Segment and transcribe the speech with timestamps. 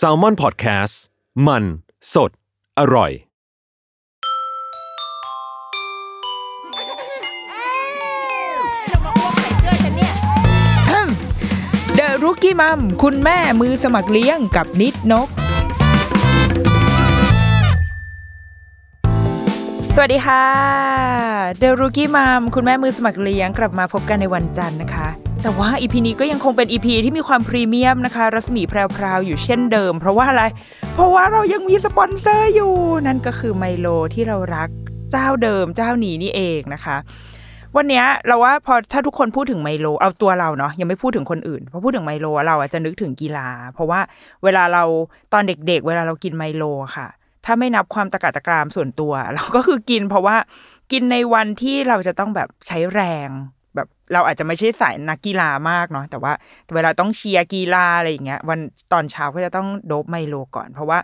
[0.00, 0.94] S a l ม o n PODCAST
[1.46, 1.64] มัน
[2.14, 2.30] สด
[2.78, 3.12] อร่อย
[11.96, 15.28] เดอะรุกี้มัมคุณแม่มือสมัครเลี้ยงกับนิดนก
[19.96, 20.44] สวัสดีค่ะ
[21.58, 25.08] The Rookie Mom คุณแม่มือสมัครเลี้ยงกลับมาพบกันในวันจันทร์นะคะ
[25.42, 30.44] แต่ว่า EP นี้ก็ยังคงเป็น EP ที่มีความพรีเมียมนะคะ รัศมีแพรวๆอยู่เช่นเดิม เพราะว่าอะไร
[30.94, 32.72] เพราะว่าเรายังมีสปอนเซอร์อยู่
[33.06, 34.68] นั่นก็คือไมโลที่เรารัก
[35.12, 36.96] เจ้าเดิมเจ้านี้นี่เองนะคะ
[37.76, 44.00] วันนี้เราว่าพอถ้าทุกคนพูดถึงไมโลเอาตัวเราเนาะยังไม่พูดถึงคนอื่นพอพูดถึงไมโลเราอาจจะนึกถึงกีฬา เพราะว่า
[44.44, 44.84] เวลาเรา
[45.32, 46.64] ตอนเด็กๆ เวลาเรากินไมโล
[46.96, 47.08] ค่ะ
[47.44, 50.36] ถ้าไม่นับความตะกาตะกรามส่วนตัว เราก็คือกินเพราะว่า
[50.92, 53.30] กินในวันที่เราจะต้องแบบใช้แรง
[53.74, 56.32] แบบเราอาจจะไม่ใช่สายนักกีฬามากเนาะแต่ว่า
[56.74, 58.58] เวลาต้องเชียร์กีฬาอะไรอย่างเงี้ย วัน
[58.92, 60.98] ตอนเช้าก็จะต้องโดบไมโลก่อน เพราะว่า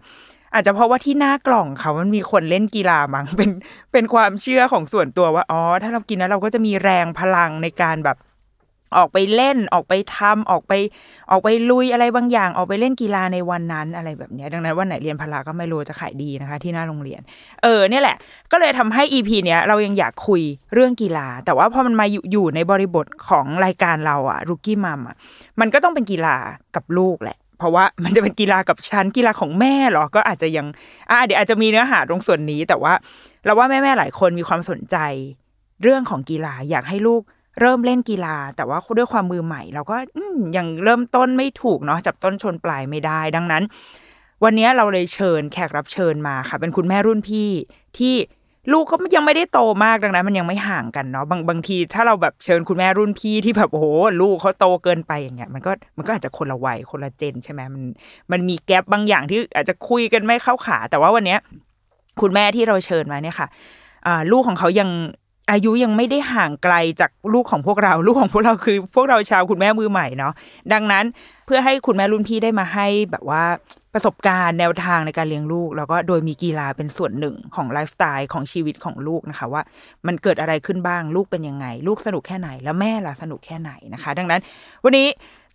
[0.55, 3.50] อาจจะเพราะว่าที่หน้ากล่องเขามันมีคนเล่นกีฬามั้งเป็น
[3.92, 8.17] เป็นความเชื่อของส่วนตัวว่าอ๋อถ้าเรากินแล้วเราก็จะมีแรงพลังในการแบบ
[8.96, 10.72] ออกไปเล่นออกไปทำออกไป
[11.30, 17.20] ออกไปลุยอะไรบางอย่าง ออกไปเล่นกีฬาในวันนั้นอะไรแบบนี้ดังนั้นวันไหนเรียนพละก็ไม่รู้จะขายดีนะคะ ที่หน้าโรงเรียน
[17.62, 18.16] เออเนี่ยแหละ
[18.52, 20.42] ก็เลยทำให้ EP เนี้ยเรายังอยากคุย
[20.74, 25.16] เรื่องกีฬา แต่ว่าพอมันมาอยู่ยในบริบทของรายการเราอะรุกี้มัมอะ
[25.60, 26.36] มันก็ต้องเป็นกีฬา
[26.76, 30.66] กับลูกแหละ เพราะว่ามันจะเป็นกีฬากับชั้นกีฬาของแม่เหรอก็อาจจะยัง
[31.10, 32.92] อะเดี๋ยวอาจจะมีเนื้อหาตรงส่วนนี้ แต่ว่า
[33.44, 34.96] เราว่าแม่ๆหลายคนมีความสนใจ
[35.82, 37.22] เรื่องของกีฬาอยากให้ลูก
[37.61, 39.96] เริ่มเล่นกีฬา แต่ว่าด้วยความมือใหม่ เราก็
[40.57, 43.63] ยังเริ่มต้นไม่ถูกเนาะจับต้นชนปลายไม่ได้ ดังนั้น
[44.45, 47.48] วันนี้เราเลยเชิญแขกรับเชิญมาค่ะ เป็นคุณแม่รุ่นพี่
[47.98, 48.14] ที่
[48.73, 53.86] ลูกก็ยังไม่ได้โตมากดังนั้น มันยังไม่ห่างกันเนาะบางบางที ถ้าเราแบบเชิญคุณแม่รุ่นพี่ที่แบบโอ้โห
[54.20, 57.83] ลูกเขาโตเกินไปอย่างเงี้ยมันก็มันก็อาจจะคนละวัยคนละเจนใช่ไหมมัน
[58.33, 61.41] มันมีแกลบบางอย่างที่อาจจะคุยกันไม่เข้าขา แต่ว่าวันเนี้ย
[62.20, 63.48] คุณแม่ที่เราเชิญมาเนี่ยค่ะ
[64.33, 64.89] ลูกของเขายัง
[65.51, 70.33] อายุยังไม่ได้ห่างไกลจากลูกของพวกเรา ลูกของพวกเราคือ พวกเราชาวคุณแม่มือใหม่เนาะ
[70.73, 71.05] ดังนั้น
[71.47, 73.45] เพื่อให้คุณแม่รุ่นพี่ได้มาให้แบบว่า
[73.95, 79.63] ประสบการณ์แนวทางในการเลี้ยงลูก แล้วก็โดยมีกีฬาเป็นส่วนหนึ่งของไลฟ์สไตล์ของชีวิตของลูกนะคะ ว่า
[80.07, 84.41] มันเกิดอะไรขึ้นบ้างลูกเป็นยังไง ลูกสนุกแค่ไหน แล้วแม่ล่ะสนุกแค่ไหนนะคะ ดังนั้น
[84.85, 85.07] วันนี้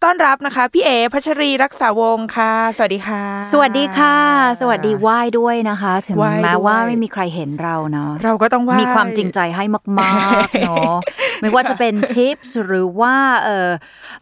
[0.04, 4.18] ต้อนรับนะคะ พี่เอพัชรีรักษาวงศ์ค่ะ สวัสดีค่ะ สวัสดีค่ะ
[4.62, 9.64] สวัสดีไหว้ด้วยนะคะ ถึงไหว้แม้ว่าด้วยไม่มีใครเห็นเราเนาะเราก็ต้องไหว้มีความจริงใจให้
[10.00, 10.12] มา
[10.46, 10.94] กๆเนาะ
[11.42, 13.70] ไม่ว่าจะเป็นทิปส์หรือว่าเอ่อ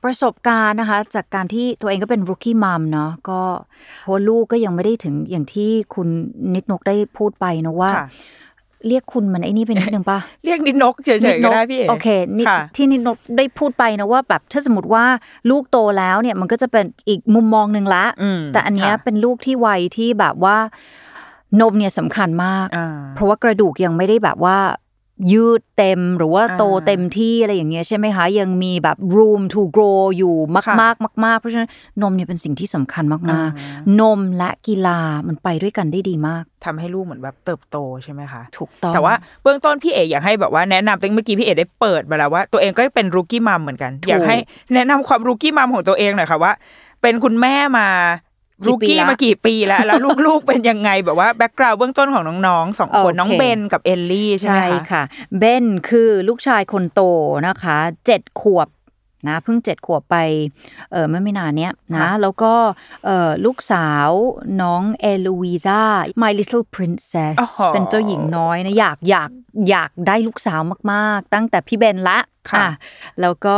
[0.03, 3.41] ประสบการณ์นะคะ จากการที่ตัวเองก็เป็น rookie mom เนาะก็
[4.03, 6.08] เพราะลูกก็ยังไม่ได้ถึงอย่างที่คุณ
[6.53, 8.08] นิดนกได้พูดไปนะว่าค่ะ
[8.88, 15.06] เรียกคุณมันไอ้นี่เป็นนิดนึงป่ะเรียกนิดนกเฉยๆก็ได้พี่เอโอเคนี่ค่ะที่นิดนกได้พูดไปนะว่าแบบถ้าสมมติว่า
[15.50, 20.58] ลูกโตแล้วเนี่ยมันก็จะเป็นอีกมุมมองหนึ่งละอืมแต่อันเนี้ยค่ะเป็นลูกที่วัยที่แบบว่า
[21.62, 24.58] นมเนี่ยสำคัญมากอ่าเพราะว่ากระดูกยังไม่ได้แบบว่า
[25.32, 30.36] ยืดเต็มหรือว่าอ่าโตเต็มที่อะไรอย่างเงี้ยใช่ไหมคะ ยังมีแบบ room to grow อยู่
[30.68, 31.70] ค่ะมากๆมากๆ เพราะฉะนั้น
[32.02, 39.14] นมเนี่ยเป็นสิ่งที่สำคัญมากอ่าๆนมและกีฬามันไปด้วยกันได้ดีมากทำให้ลูกเหมือนแบบเติบโตใช่ไหมคะ ถูกต้องแต่ว่า
[39.44, 44.38] เบื้องต้นพี่เอกอยากให้แบบว่าแนะนำตั้งเมื่อกี้พี่เอกได้เปิดมาแล้วว่าตัวเองก็เป็นรูกี้มัมเหมือนกันถูกอยากให้
[44.74, 46.53] แนะนำความ rookie mom ของตัวเองหน่อยค่ะว่า
[47.02, 47.88] เป็นคุณแม่มา
[48.22, 48.30] กี่
[48.67, 55.03] รูปีกี้ละมากี่ปีแล้ว แล้วลูกๆเป็นยังไงแบบว่า background เบื้องต้นของน้องๆสองคนโอเคน้องเบนกับเอลลี่ใช่ไหมใช่คะค่ะ
[55.37, 57.02] เบนคือลูกชายคนโต
[57.47, 58.67] นะคะเจ็ดขวบ
[59.28, 60.16] นะเพิ่งเจ็ดขวบไป
[60.91, 62.53] เออเมื่อไม่นานเนี้ยนะแล้วก็
[63.06, 64.09] เออลูกสาว
[64.62, 65.82] น้องเอลูวีซา
[66.22, 69.29] My Little Princess อ๋อเป็นเจ้าหญิงน้อยนะอยากอยาก
[69.70, 72.20] อยากได้ลูกสาวมาก ๆ ตั้งแต่พี่เบนละ
[72.52, 72.72] ค่ะอะ
[73.22, 73.58] แล้วก็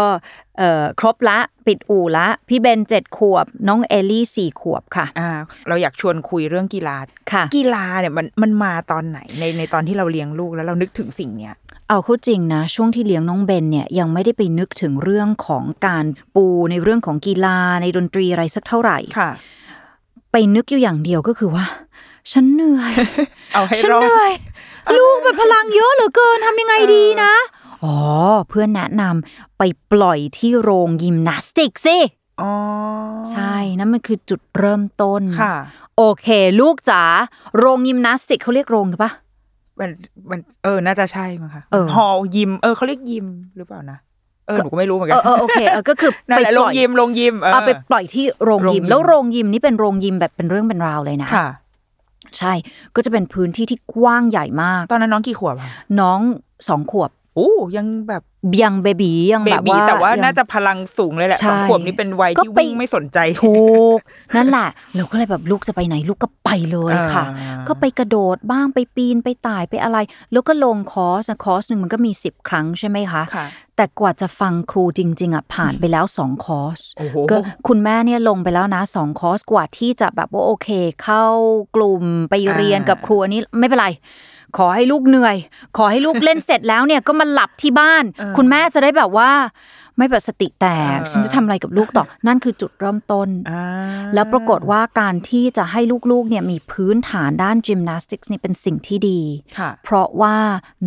[0.58, 5.30] เอ่อครบละปิดอู่ละ พี่เบนเจ็ดขวบ น้องเอลลี่สี่ขวบค่ะอ่า
[5.68, 6.98] เราอยากชวนคุยเรื่องกีฬา
[7.32, 11.56] ค่ะ กีฬาเนี่ยมันมันมาตอนไหนในในตอนที่เราเลี้ยงลูกแล้วเรานึกถึงสิ่งเนี้ย
[11.90, 19.32] เอาเข้าจริงนะ ช่วงที่เลี้ยงน้องเบนเนี่ยยังไม่ได้ไปนึกถึงเรื่องของการปูในเรื่องของกีฬาในดนตรีอะไรสักเท่าไหร่ค่ะ
[20.32, 21.66] ไปนึกอยู่อย่างเดียวก็คือว่า
[22.32, 22.94] ฉันเหนื่อย
[23.54, 24.32] เอาให้ฉันรอดเหนื่อย
[24.98, 27.34] ลูกแบบพลังเยอะเหลือเกินทำยังไงดีนะ
[27.84, 27.98] อ๋อ
[28.50, 31.98] เพื่อนแนะนำไปปล่อยที่โรงยิมนาสติกสิ
[32.42, 32.52] อ๋อ
[33.32, 35.56] ใช่ นั่นมันคือจุดเริ่มต้นค่ะ
[35.98, 36.28] โอเค
[36.60, 37.04] ลูกจ๋า
[37.58, 39.12] โรงยิมนาสติกเขาเรียกโรงหรือปะ
[39.80, 39.90] มัน
[40.32, 43.28] มันเออน่าจะใช่มั้งคะเออฮอลยิม เออเขาเรียกยิม
[43.58, 43.98] หรือเปล่านะ
[44.48, 51.48] เออหนูก็ไม่รู้เหมือนเอกัอเออโอเคเออก็คือนั่นไปแหละปลล่งอยยิมลงยิมเออเอาไปปล่อยที่โรงโรงยิยิมมแล้วโรงยิมนี่เป็นโรงยิมแบบเป็นเรื่องเป็นราวเลยนะค่ะ
[52.38, 52.54] ใช่
[52.96, 56.20] ก็จะเป็นพื้นที่ที่กว้างใหญ่มาก ตอนนั้นน้องกี่ขวบคะน้อง
[56.68, 58.24] สองขวบโอ้ยังแบบ
[58.64, 63.64] ยังเบบียังเบแบบบีว่าแต่ว่ายังน่าจะพลังสูงเลยแหละใช่สองขวบนี้เป็นวัยก็ที่ไปวิ่งไม่สนใจถู
[63.96, 64.00] ก
[64.36, 69.98] นั่นแหละเราก็เลยแบบลูกจะไปไหนลูกก็ไปเลยค่ะอ่าก็ไปกระโดดบ้างไปปีนไปไต่ไปอะไร
[70.32, 73.46] แล้วก็ลงคอร์สนะคอร์สหนึ่งมันก็มี10ครั้งใช่ไหมคะค่ะ
[73.76, 77.36] แต่กว่าจะฟังครูจริง ๆอะผ่านไปแล้วสองคอร์สโอ้โหก็
[77.68, 80.68] คุณแม่เนี่ยลงไปแล้วนะสองคอร์สกว่าที่จะแบบว่าโอเค
[81.04, 81.24] เข้า
[81.76, 83.90] กลุ่มไปเรียนกับครูอันนี้ไม่เป็นไร
[84.58, 85.38] ขอให้ลูกเหนื่อย
[85.78, 88.04] ขอให้ลูกเล่นเสร็จแล้วเนี่ยก็มาหลับที่บ้าน
[88.38, 89.32] คุณแม่จะได้แบบว่า
[89.98, 93.64] ไม่แบบสติแตก ฉันจะทำอะไรกับลูกต่อ นั่นคือจุดเริ่มต้นอ่า
[94.14, 95.82] แล้วปรากฏว่าการที่จะให้
[96.12, 99.22] ลูกๆเนี่ยมีพื้นฐานด้านจิมนาสติกส์นี่เป็นสิ่งที่ดี
[99.58, 100.38] ค่ะเพราะว่า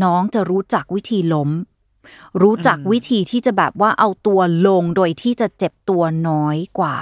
[0.03, 1.51] น้องจะรู้จักวิธีล้ม
[2.43, 6.97] รู้จักวิธีที่จะแบบว่าเอาตัวลงโดยที่จะเจ็บตัวน้อยกว่า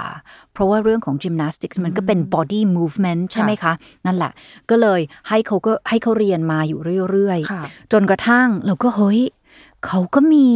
[0.53, 3.73] เพราะว่าเรื่องของจิมนาสติกส์มันก็เป็น body movement ใช่ไหมคะ
[4.05, 4.31] นั่นแหละ
[4.69, 6.79] ก็เลยให้เขาก็ให้เขาเรียนมาอยู่
[7.11, 9.21] เรื่อยค่ะๆจนกระทั่งเราก็เฮ้ย
[9.87, 10.47] เขาก็มี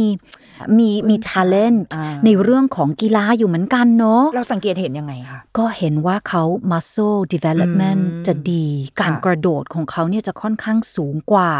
[0.78, 8.66] มีมี talent อ่าในเรื่องของกีฬาอยู่เหมือนกันเนาะเราสังเกตเห็นยังไงคะก็เห็นว่าเขา muscle development อืมจะดี
[9.00, 11.52] การค่ะกระโดดของเขาเนี่ยจะค่อนข้างสูงกว่า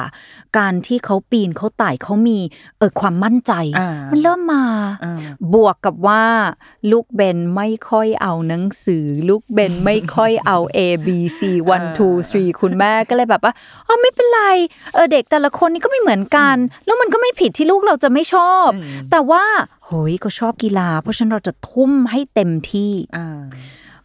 [0.59, 2.39] การที่เขาปีนเขาไต่เขามี
[2.79, 4.65] เออความมั่นใจอ่ามันเริ่มมา
[5.05, 5.19] อ่า
[5.55, 6.25] บวกกับว่า
[6.91, 11.09] ลูกเบนไม่ค่อยเอาหนังสือ ลูกเบนไม่ค่อยเอา A B
[11.39, 13.53] C 1 2 3 คุณแม่ก็เลยแบบว่า
[13.87, 14.43] อ๋อไม่เป็นไร
[14.95, 16.57] เออเด็กแต่ละคนนี่ก็ไม่เหมือนกัน
[16.87, 18.69] แล้วมันก็ไม่ผิดที่ลูกเราจะไม่ชอบ
[19.11, 19.45] แต่ว่า
[19.87, 23.41] เฮ้ยก็ชอบกีฬา เพราะฉะนั้นเราจะทุ่มให้เต็มที่อ่า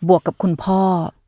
[0.08, 0.82] บวกกับคุณพ่อ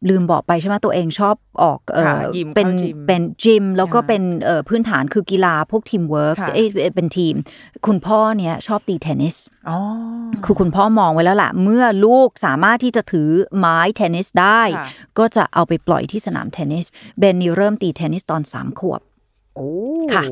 [0.09, 7.33] ลืมบอกไปใช่ไหมตัวเองชอบออกเออค่ะยิมเป็นเข้าจิมเป็นจิมแล้วก็ค่ะเป็นเอ่อพื้นฐานคือกีฬาพวกทีมเวิร์กค่ะเอ้ยเป็นทีม
[7.85, 9.35] คุณพ่อเนี่ยชอบตีเทนนิส
[9.69, 9.77] อ๋อ
[10.45, 14.87] คือคุณพ่อมองไว้แล้วล่ะ เมื่อลูกสามารถที่จะถือไม้เทนนิสได้ค่ะ
[15.17, 16.85] ก็จะเอาไปปล่อยที่สนามเทนนิส
[17.19, 19.16] เบนเนี่ยเริ่มตีเทนนิสตอนสามขวบโอ้
[20.13, 20.23] ค่ะ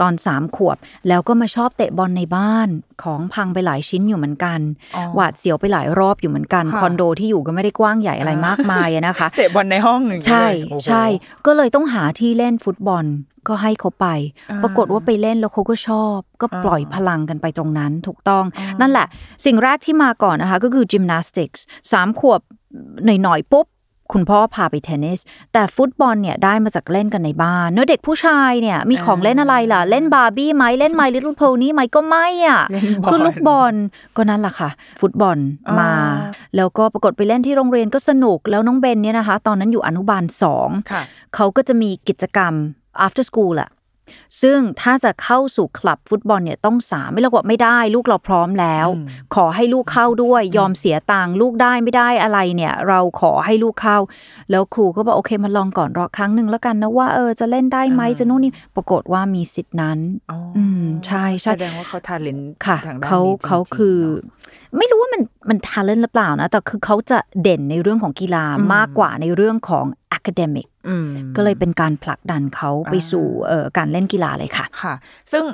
[0.00, 0.76] ตอนสามขวบ
[1.08, 2.68] แล้วก็มาชอบเตะบอลในบ้าน
[3.02, 4.60] ของพังไปหลายชิ้นอยู่เหมือนกัน
[4.96, 11.04] อ๋อหวาดเสียวไปหลายรอบอยู่เหมือนกันค่ะคอนโดที่อยู่ก็ไม่ได้กว้างใหญ่อะไรมากมายอะนะคะ เตะบอลในห้องหนึ่งใช่เลยโอ้โหใช่
[11.46, 13.04] ก็เลยต้องหาที่เล่นฟุตบอล
[13.48, 14.06] ก็ให้เขาไป
[14.50, 18.44] อ่าปรากฏว่าไปเล่นแล้วเขาก็ชอบ ก็ปล่อยอ่าพลังกันไปตรงนั้นถูกต้อง
[18.80, 19.06] นั่นแหละ
[19.44, 22.40] สิ่งแรกที่มาก่อนนะคะ ก็คือจิมนาสติกส์สามขวบ
[23.04, 23.66] หน่อยๆ ปุ๊บ
[24.12, 25.20] คุณพ่อพาไปเทนนิส
[25.52, 33.74] แต่ฟุตบอลเนี่ยได้มาจากเล่นกันในบ้านเนื้อะเด็กผู้ชายเนี่ยมีของเล่นอะไรล่ะ เล่นบาร์บี้ไหมเล่น My Little Pony ไหมก็ไม่อะเล่นบอลคือลูกบอล
[34.16, 34.70] ก็นั่นแหละค่ะ
[35.00, 35.38] ฟุตบอล
[35.78, 36.12] มาอ่า
[36.56, 41.02] แล้วก็ปรากฏไปเล่นที่โรงเรียนก็สนุกแล้วน้องเบนเนี่ยนะคะ ตอนนั้นอยู่อนุบาลสองค่ะ
[41.34, 42.52] เขาก็จะมีกิจกรรม
[43.06, 43.68] after school แหละ
[44.42, 48.88] ซึ่งถ้าจะเข้าสู่คลับฟุตบอลเนี่ยต้องสามไม่เราบอกไม่ได้ ลูกเราพร้อมแล้ว
[49.34, 53.98] ขอให้ลูกเข้าด้วยยอมเสียตังค์ลูกได้ไม่ได้อะไรเนี่ย เราขอให้ลูกเข้า
[54.50, 59.98] แล้วครูก็บอกโอเคมาลองก่อนรอครั้งหนึ่งแล้วกันนะว่าเออจะเล่นได้ไหมจะนู่นนี่ปรากฏว่ามีสิทธินั้น
[60.30, 69.86] อ๋อออืมใช่ใช่แสดงว่าเขาทาเลนค่ะทางด้านเขานี้จริงๆเขาคือเนอะ ไม่รู้ว่ามันมันท ALENT หรือเปล่านะ แต่คือเขาจะเด่นในเรื่องของกีฬามากกว่าในเรื่องของ
[70.18, 74.94] academic อืมก็เลยเป็นการผลักดันเขาไปสู่เอ่อการเล่นกีฬาเลยค่ะค่ะ
[75.32, 75.44] ซึ่ง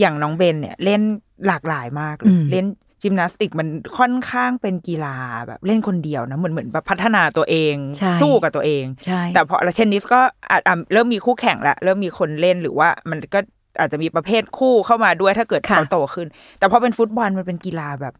[0.00, 1.02] อย่างน้องเบนเนี่ยเล่น
[1.46, 2.66] หลากหลายมากเลอืยมเล่น
[3.04, 5.16] จิมนาสติกมันค่อนข้างเป็นกีฬา
[5.48, 13.40] แบบเล่นคนเดียวนะเหมือนเหมือนแบบพัฒนาตัวเองใช่สู้กับตัวเองใช่แต่พอแล้วเทนนิสก็อาจอะเริ่มมีคู่แข่งละเริ่มมีคนเล่นหรือว่ามันก็
[13.80, 16.26] อาจจะมีประเภทคู่เข้ามาด้วยถ้าเกิดค่ะเขาโตขึ้น
[16.58, 18.14] แต่พอเป็นฟุตบอลมันเป็นกีฬาแบบ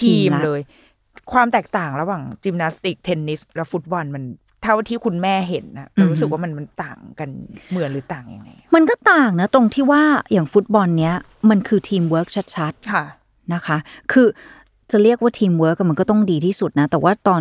[0.00, 0.60] ทีมทีมละเลย
[1.32, 4.24] ความแตกต่างระหว่างจิมนาสติกเทนนิสและฟุตบอลมัน
[4.62, 7.28] เท่าที่คุณแม่เห็นนะเรารู้สึกว่ามันมันต่างกัน
[7.70, 11.14] เหมือนหรือต่างยังไงมันก็ต่างนะตรงที่ว่าอย่างฟุตบอลเนี้ย
[11.50, 13.76] มันคือทีมเวิร์กชัดค่ะๆนะคะ
[14.12, 14.26] คือ
[14.90, 17.40] จะเรียกว่าทีมเวิร์กมันก็ต้องดีที่สุดนะ แต่ว่าตอน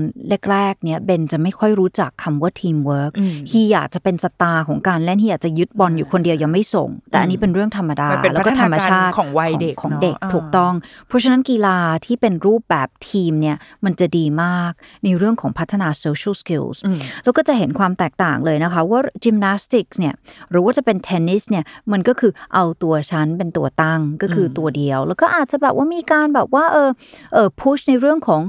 [0.51, 3.11] แรกๆ เนี่ยเบนจะไม่ค่อยรู้จักคำว่า teamwork
[3.51, 10.73] he อยากจะเป็น star ของการเล่น he อยากจะยึดบอลอยู่คนเดียวยังไม่ส่ง แต่อันนี้เป็นเรื่องธรรมดามันเป็นแล้วก็ธรรมชาติพัฒนาการของวัยเด็กของเนอะเด็กอ่าถูกต้อง
[11.07, 14.71] เพราะฉะนั้นกีฬาที่เป็นรูปแบบทีมเนี่ยมันจะดีมาก
[15.03, 16.77] ในเรื่องของพัฒนา social skills
[17.23, 20.13] แล้วก็จะเห็นความแตกต่างเลยนะคะ ว่า gymnastics เนี่ย
[20.51, 26.89] หรือว่าจะเป็นเทนนิสเนี่ยมันก็คือเอาตัวฉันเป็นตัวตั้งก็คือตัวเดียว แล้วก็อาจจะแบบว่ามีการแบบว่าเออ
[27.33, 28.41] เออ push ในเรื่องของ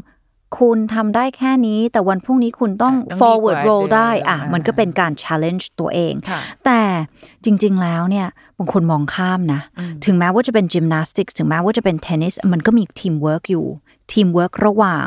[0.58, 6.80] คุณทำได้แค่นี้ แต่วันพรุ่งนี้คุณต้องต้องดีกว่า forward roll ได้อะอ่ามันมันก็เป็นการ challenge ตัวเองค่ะแต่
[7.44, 8.26] จริง ๆ แล้วเนี่ย
[8.58, 9.60] บางคนมองข้ามนะ
[10.04, 13.66] ถึงแม้ว่าจะเป็น gymnastics ถึงแม้ว่าจะเป็นเทนนิสมันก็มีทีมเวิร์กอยู่
[14.12, 15.06] ทีมเวิร์กระหว่าง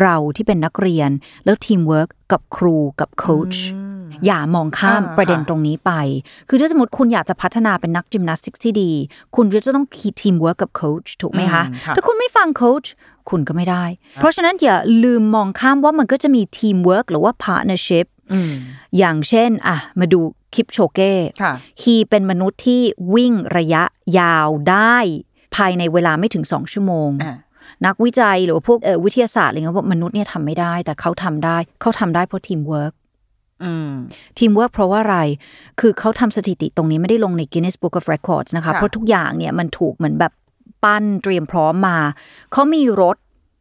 [0.00, 1.10] เราที่เป็นนักเรียน
[1.44, 3.56] แล้วทีมเวิร์กกับครูกับโค้ช
[4.26, 5.92] อย่ามองข้ามอ่าประเด็นค่ะตรงนี้ไป
[6.48, 8.90] คือถ้าสมมติคุณอยากจะพัฒนาเป็นนักจิมนาสติกที่ดี
[9.36, 12.84] คุณก็จะต้อง keep teamwork กับโค้ชถูกไหมคะอืมค่ะถ้าคุณไม่ฟังโค้ช
[13.30, 18.52] คุณก็ไม่ได้ เพราะฉะนั้นอย่าลืมมองข้ามว่ามันก็จะมีทีมเวิร์กหรือว่าพาร์ n เนอร์ชิพอืม
[18.98, 20.20] อย่างเช่นอะมาดู
[20.54, 21.12] คิปโชเก้
[21.42, 21.52] ค่ะ
[21.82, 22.82] he เป็นมนุษย์ที่
[23.14, 23.82] วิ่งระยะ
[24.18, 24.96] ยาวได้
[25.56, 27.36] ภายในเวลาไม่ถึง2ชั่วโมงอ่า
[27.86, 32.92] นักวิจัยหรือว่าพวกเอ่อวิทยาศาสตร์อะไรเงี้ยว่ามนุษย์เนี่ยทำไม่ได้ แต่เขาทำได้เขาทำได้เพราะทีมเวิร์ก
[33.64, 33.90] อืม
[34.38, 35.18] ทีมเวิร์กเพราะว่าอะไร
[35.80, 40.32] คือเขาทำสถิติตรงนี้ไม่ได้ลงใน Guinness Book of Records นะคะค่ะเพราะทุกอย่างเนี่ยมันถูกเหมือนแบบ
[40.84, 41.98] ปั้นเตรียมพร้อมมา
[42.52, 43.16] เขามีรถ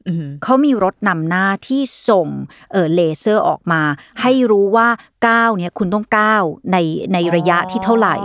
[0.07, 2.27] อืมเขามีรถนำหน้าที่ส่ง
[2.71, 3.81] เออเลเซอร์ออกมา
[4.21, 4.87] ให้รู้ว่า
[5.27, 6.77] ก้าวเนี่ยคุณต้องก้าวใน
[7.13, 8.15] ในระยะที่เท่าไหร่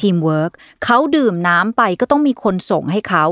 [0.00, 0.52] ทีมเวิร์ก
[0.84, 3.24] เขาดื่มน้ำไปก็ต้องมีคนส่งให้เขา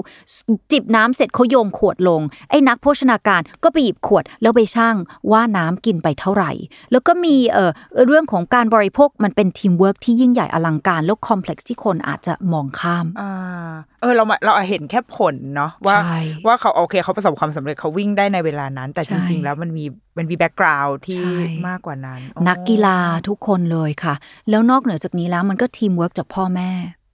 [0.72, 4.96] จิบน้ำเสร็จเขาโยนขวดลง ไอ้นักโภชนาการก็ไปหยิบขวดแล้วไปชั่ง
[5.30, 6.52] ว่าน้ำกินไปเท่าไหร่
[6.92, 7.70] แล้วก็มีเออ
[8.06, 19.84] เรื่องของการบริโภคมันเป็นทีมเวิร์กที่ยิ่งใหญ่อลังการแล้ว complex ที่คนอาจจะมองข้ามอ่าเออเรามาเราเห็นแค่ผลเนาะว่าใช่ว่าเขาโอเคเขาประสบความสำเร็จเขาวิ่งได้ในเวลานั้น แต่ใช่จริง ๆ แล้วมันมี
[20.16, 24.14] มันมี background ที่ใช่มากกว่านั้น นักกีฬาทุกคนเลยค่ะ
[24.50, 26.70] แล้วนอกเหนือจากนี้แล้วมันก็ทีมเวิร์กจากพ่อแม่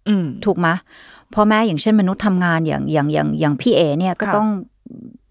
[0.08, 0.68] อืมถูกไหม
[1.34, 4.48] พ่อแม่อย่างเช่นมนุษย์ทำงานอย่างอย่างอย่างอย่างพี่เอเนี่ยก็ค่ะต้อง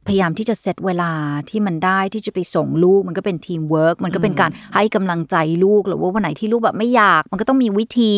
[0.08, 1.12] พยายามที่จะเซตเวลา
[1.50, 8.16] ที่มันได้ที่จะไปส่งลูก มันก็เป็นทีมเวิร์กมันก็เป็นการให้กำลังใจลูกหรือว่าวันไหนที่ลูกแบบไม่อยาก มันก็ต้องมีวิธี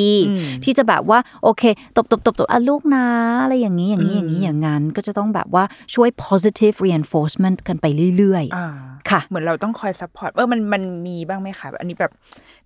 [0.63, 1.63] ที่จะแบบว่าโอเค
[1.95, 3.05] ตบตบตบตบอะลูกนะ
[3.43, 5.63] อะไรอย่างนี้อย่างนี้อย่างนี้อย่างนั้น ก็จะต้องแบบว่า
[5.93, 7.85] ช่วย positive reinforcement กันไป
[8.17, 12.11] เรื่อยอ่าๆค่ะ เหมือนเราต้องคอย support เออมันมันมีบ้างไหมคะอันนี้แบบ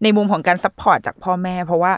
[0.04, 1.94] ในมุมของการ support จากพ่อแม่ เพราะว่า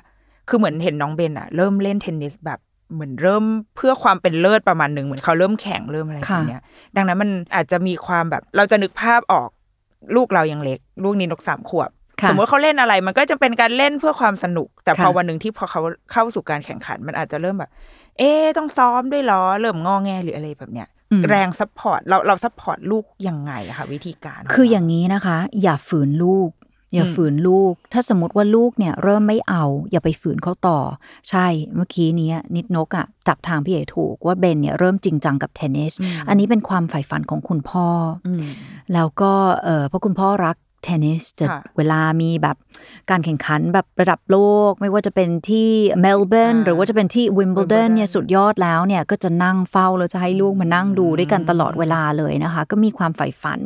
[0.50, 2.60] คือเหมือนเห็นน้องเบนอะเริ่มเล่นเทนนิสแบบ
[2.94, 3.44] เหมือนเริ่ม
[3.76, 6.64] เพื่อความเป็นเลิศประมาณหนึ่งเหมือนเขาเริ่มแข่งเริ่มอะไรแบบเนี้ย
[6.96, 9.50] ดังนั้นมันอาจจะมีความแบบ เราจะนึกภาพออก
[10.16, 11.90] ลูกเรายังเล็ก ลูกนิดนกสามขวบ
[12.22, 15.82] ค่ะสมมติเขาเล่นอะไร มันก็จะเป็นการเล่นเพื่อความสนุก แต่พอค่ะวันหนึ่งที่พอเขา
[16.12, 17.72] เข้าสู่การแข่งขัน มันอาจจะเริ่มแบบ
[18.18, 20.88] เอ๊ะต้องซ้อมด้วยเหรอเริ่มงอแงหรืออะไรแบบเนี้ย
[21.30, 26.50] แรง support เราเรา support ลูกยังไงอะคะวิธีการ คืออย่างนี้นะคะ อย่าฝืนลูก
[26.94, 30.80] อย่าฝืนลูก ถ้าสมมติว่าลูกเนี่ย เริ่มไม่เอา อย่าไปฝืนเขาต่อ
[31.30, 35.94] ใช่เมื่อกี้เนี้ยนิดนกอะ่ะจับทางพี่เอถูกว่าเบนเนี่ยเริ่มจริงจังกับเทนนิส
[36.30, 37.88] อันนี้เป็นความใฝ่ฝันของคุณพ่อ
[38.28, 38.44] อืม
[38.94, 42.58] แล้วก็เออเพราะคุณพ่อรัก เทนนิสจะค่ะเวลามีแบบ
[43.10, 44.38] การแข่งขันแบบระดับโล
[44.70, 45.70] ก ไม่ว่าจะเป็นที่
[46.02, 53.60] เมลเบิร์นอ่าหรือว่าจะเป็นที่วิมเบิลดัน Wimbledon เนี่ยสุดยอดแล้วเนี่ยก็จะนั่งเฝ้าแล้วจะให้ลูกมานั่งดูด้วยกันตลอดเวลาเลยนะคะ ก็มีความใฝ่ฝัน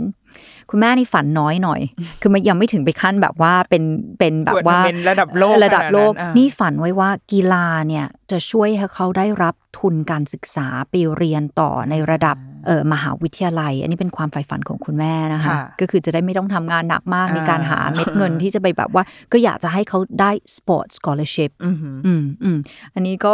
[0.70, 1.82] คุณแม่นี่ฝันน้อยหน่อย
[2.22, 3.84] คือมันยังไม่ถึงไปขั้นแบบว่าเป็น
[4.20, 12.53] เป็นแบบว่าทัวร์นาเมนต์ระดับโลกระดับโลกขนาดนั้นอ่านี่ฝันไว้ว่ากีฬาเนี่ยจะช่วยให้เขาได้รับทุนการศึกษาไปเรียนต่อในระดับเออ
[12.94, 22.58] มหาวิทยาลัย อันนี้เป็นความใฝ่ฝันของคุณแม่นะคะค่ะก็คือจะได้ไม่ต้องทำงานหนักมากอ่าในการหาเม็ดเงินที่จะไปแบบว่า ก็อยากจะให้เขาได้ sport scholarship อือหืออืมอืม
[22.94, 23.34] อันนี้ก็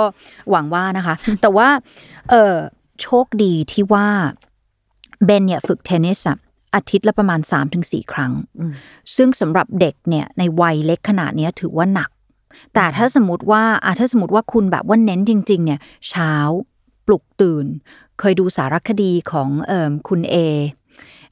[0.51, 1.67] หวังว่านะคะ แต่ว่า
[2.29, 2.55] เออ
[3.01, 4.07] โชคดีที่ว่า
[5.25, 6.38] เบนเนี่ยฝึกเทนนิสอะ
[6.75, 7.39] อาทิตย์ละประมาณ
[7.75, 8.31] 3-4 ครั้ง
[9.15, 12.09] ซึ่งสำหรับเด็กเนี่ยในวัยเล็กขนาดเนี้ยถือว่าหนัก
[12.74, 16.33] แต่ถ้าสมมติว่าอะถ้าสมมติว่าคุณแบบว่าเน้นจริง ๆ เนี่ย เช้า
[17.10, 17.66] ปลุกตื่น
[18.20, 20.36] เคยดูสารคดีของเอ่อคุณเอ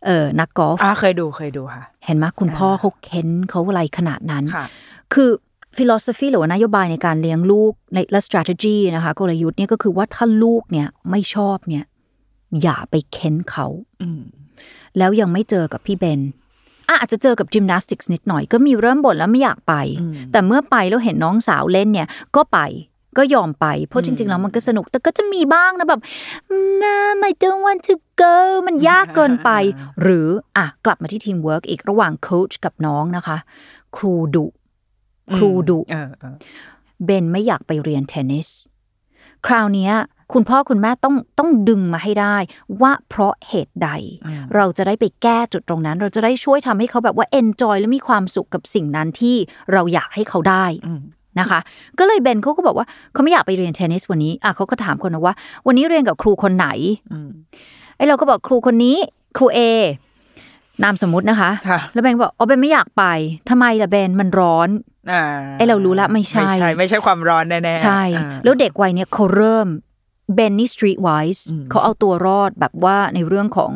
[0.06, 4.66] เออนักกอล์ฟอ่าเคยดูเคยดูค่ะ เห็นไหมคุณพ่อเขาเค้นเขาอะไรขนาดนั้นค่ะ
[5.14, 5.30] คือ
[5.78, 11.84] ฟิโล o ฟีหรือว่านโยบายในการเลี้ยงลูกในและ strategy นะคะกลยุทธ์เนี่ยก็คือว่าถ้าลูกเนี่ยไม่ชอบเนี่ย
[12.62, 13.68] อย่าไปเค้นเขา
[14.02, 14.22] อืม
[14.98, 16.22] แล้วยังไม่เจอกับพี่เบน
[16.88, 19.74] อะอาจจะเจอกับจิมนาสติกส์นิดหน่อยก็มีเริ่มบ่นแล้วไม่อยากไป
[20.32, 22.60] แต่เมื่อไปแล้วเห็นน้องสาวเล่นเนี่ย ก็ไป
[23.18, 26.02] ก็ยอมไป เพราะจริง ๆ แล้วมันก็สนุก แต่ก็จะมีบ้างนะแบบ
[26.82, 28.36] Mom I don't want to go
[28.68, 29.50] มันยากเกินไป
[30.02, 33.38] หรืออะกลับมาที่ทีมเวิร์กอีกระหว่างโค้ชกับน้องนะคะ
[33.96, 34.46] ครูดุ
[35.36, 36.36] ครูดุเออเออ
[37.06, 38.48] เบนไม่อยากไปเรียนเทนนิส
[39.48, 39.94] คราวเนี้ย
[40.34, 42.38] คุณพ่อคุณแม่ต้องต้องดึงมาให้ได้
[42.82, 43.90] ว่าเพราะเหตุใด
[44.56, 49.36] เราจะได้ไปแก้จุดตรงนั้น เราจะได้ช่วยทำให้เขาแบบว่า enjoy และมีความสุขกับสิ่งนั้นที่
[49.74, 50.66] เราอยากให้เขาได้
[51.40, 51.60] นะคะ
[52.00, 55.34] ก็เลยเบนเขาก็บอกว่าเขาไม่อยากไปเรียนเทนนิสวันนี้อะเขาก็ถามคนนะว่า
[55.68, 56.68] วันนี้เรียนกับครูคนไหน
[57.98, 58.98] ไอ้เราก็บอกครูคนนี้
[59.38, 59.60] ครูเอ
[60.84, 63.04] นามสมมุตินะคะค่ะแล้วเบนก็บอกอ๋อเบนไม่อยากไป
[63.50, 64.70] ทำไมล่ะเบนมันร้อน
[65.12, 65.24] อ่า
[65.58, 69.68] ไอ้เรารู้ละไม่ใช่ ไม่ใช่ ไม่ใช่ความร้อนแน่ๆใช่อ่าแล้วเด็กวัยเนี้ยเขาเริ่ม
[70.34, 73.74] เบนนี่สตรีทไวส์เขาเอาตัวรอดแบบว่าในเรื่องของ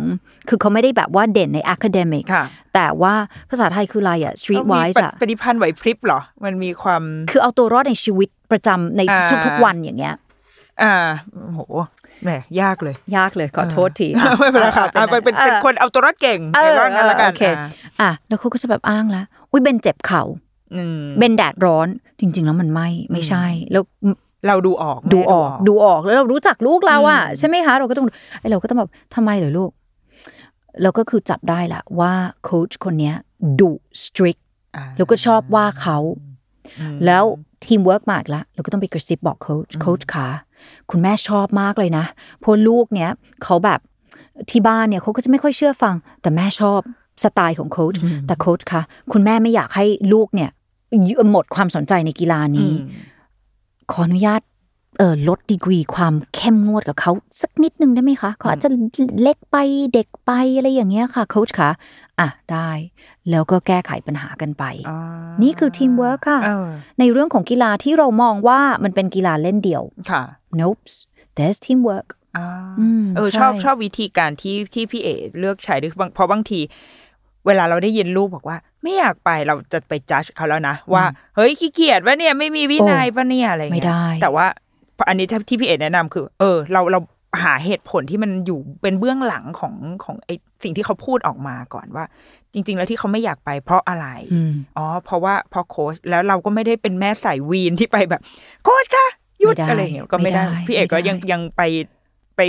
[0.50, 3.14] คือเขาไม่ได้แบบว่าเด่นใน academic ค่ะแต่ว่า
[3.50, 10.16] ภาษาไทยคืออะไรอะ street มี wise อะปฏิพันธ์ไหวพริบเหรอ มันมีความ คือเอาตัวรอดในชีวิตประจำในอ่าทุกๆวันอย่างเงี้ย
[10.84, 10.94] อ่า
[11.54, 11.62] โห
[12.24, 12.30] แหม
[12.62, 14.08] ยากเลย ยากเลยขอโทษที
[14.40, 17.70] ไม่เป็นไรค่ะอะเป็นเป็นเป็นคนเอาตัวรอดเก่งเออเดี๋ยวว่างั้นละกันโอเคอ่า
[18.02, 20.24] อะแล้วเขาก็จะแบบอ้างแล้วอุ้ยเบนเจ็บเข่า
[20.76, 21.88] อืมเบนแดดร้อน
[22.20, 23.84] จริง ๆ แล้วมันไม่ไม่ใช่ แล้ว
[24.48, 28.06] เราดูออกดูแม่ออก ดูออกแล้วเรารู้จักลูกเราอะใช่ไหมคะเราก็ต้อง
[28.40, 29.72] ไอเราก็ต้องแบบทำไมเหรอลูก
[30.82, 33.16] เราก็คือจับได้แหละว่าโค้ชคนเนี้ย
[33.60, 33.72] ดุ
[34.02, 34.38] strict
[34.76, 35.98] อ่าแล้วก็ชอบว่าเขา
[37.06, 37.24] แล้ว
[37.66, 40.28] ทีมเวิร์กมาอีกละเราก็ต้องไปกระซิบบอกโค้ชโค้ชขา
[40.92, 42.06] คุณแม่ชอบมากเลยนะ
[42.40, 43.10] เพราะลูกเนี้ย
[43.44, 43.80] เขาแบบ
[44.50, 46.80] ที่บ้านเนี่ยเขาก็จะไม่ค่อยเชื่อฟัง แต่แม่ชอบ
[47.24, 47.96] สไตล์ของโค้ช
[48.28, 48.82] แต่โค้ชคะ
[49.12, 50.50] คุณแม่ไม่อยากให้ลูกเนี่ย
[51.32, 52.72] หมดความสนใจในกีฬานี้
[53.94, 54.42] ขออนุญาต
[55.00, 58.70] เออลดดีกรีความเข้มงวดกับเขาสักนิดนึงได้ไหมคะเขาอาจจะ
[59.22, 59.58] เล็กไป
[59.94, 61.72] เด็กไปอะไรอย่างเงี้ยค่ะโค้ชคะ
[62.20, 62.70] อะได้
[63.30, 65.00] แล้วก็แก้ไขปัญหากันไปอ่า
[65.44, 66.68] นี่คือทีมเวิร์คค่ะเออ
[67.00, 70.24] ในเรื่องของกีฬาที่เรามองว่ามันเป็นกีฬาเล่นเดี่ยวค่ะ
[70.60, 70.82] nope
[71.38, 72.08] there's teamwork
[72.38, 72.48] อ่า
[72.80, 76.60] อืมเออใช่ชอบชอบวิธีการที่ที่พี่เอเลือกใช้ด้วยบางเพราะบางที
[77.46, 81.04] เวลาเราได้ยินลูกบอกว่า ไม่อยากไปเราจะไปจัดเขาแล้วนะ ว่า
[81.36, 84.46] เฮ้ยขี้เกียจวะเนี่ยไม่มีวินัยปะเนี่ยอะไรเงี้ยไม่ได้แต่ว่า
[85.10, 87.00] อันนี้ที่พี่เอแนะนำคือ เออ เราเรา
[87.44, 90.30] หาเหตุผลที่มันอยู่เป็นเบื้องหลังของของไอ
[90.64, 92.06] สิ่งที่เขาพูดออกมาก่อนว่า
[92.54, 98.22] จริง ๆ แล้วที่เขาไม่อยากไปเพราะอะไรอืมอ๋อเพราะว่าพอโค้ชแล้วเราก็ไม่ได้เป็นแม่สายวีนที่ไปแบบ
[98.64, 99.08] โค้ชคะ
[99.40, 101.62] หยุดไม่ได้อะไรอย่างเงี้ยก็ไม่ได้ไม่ได้พี่เอกก็ไม่ได้ยังยังไป
[102.36, 102.42] ไป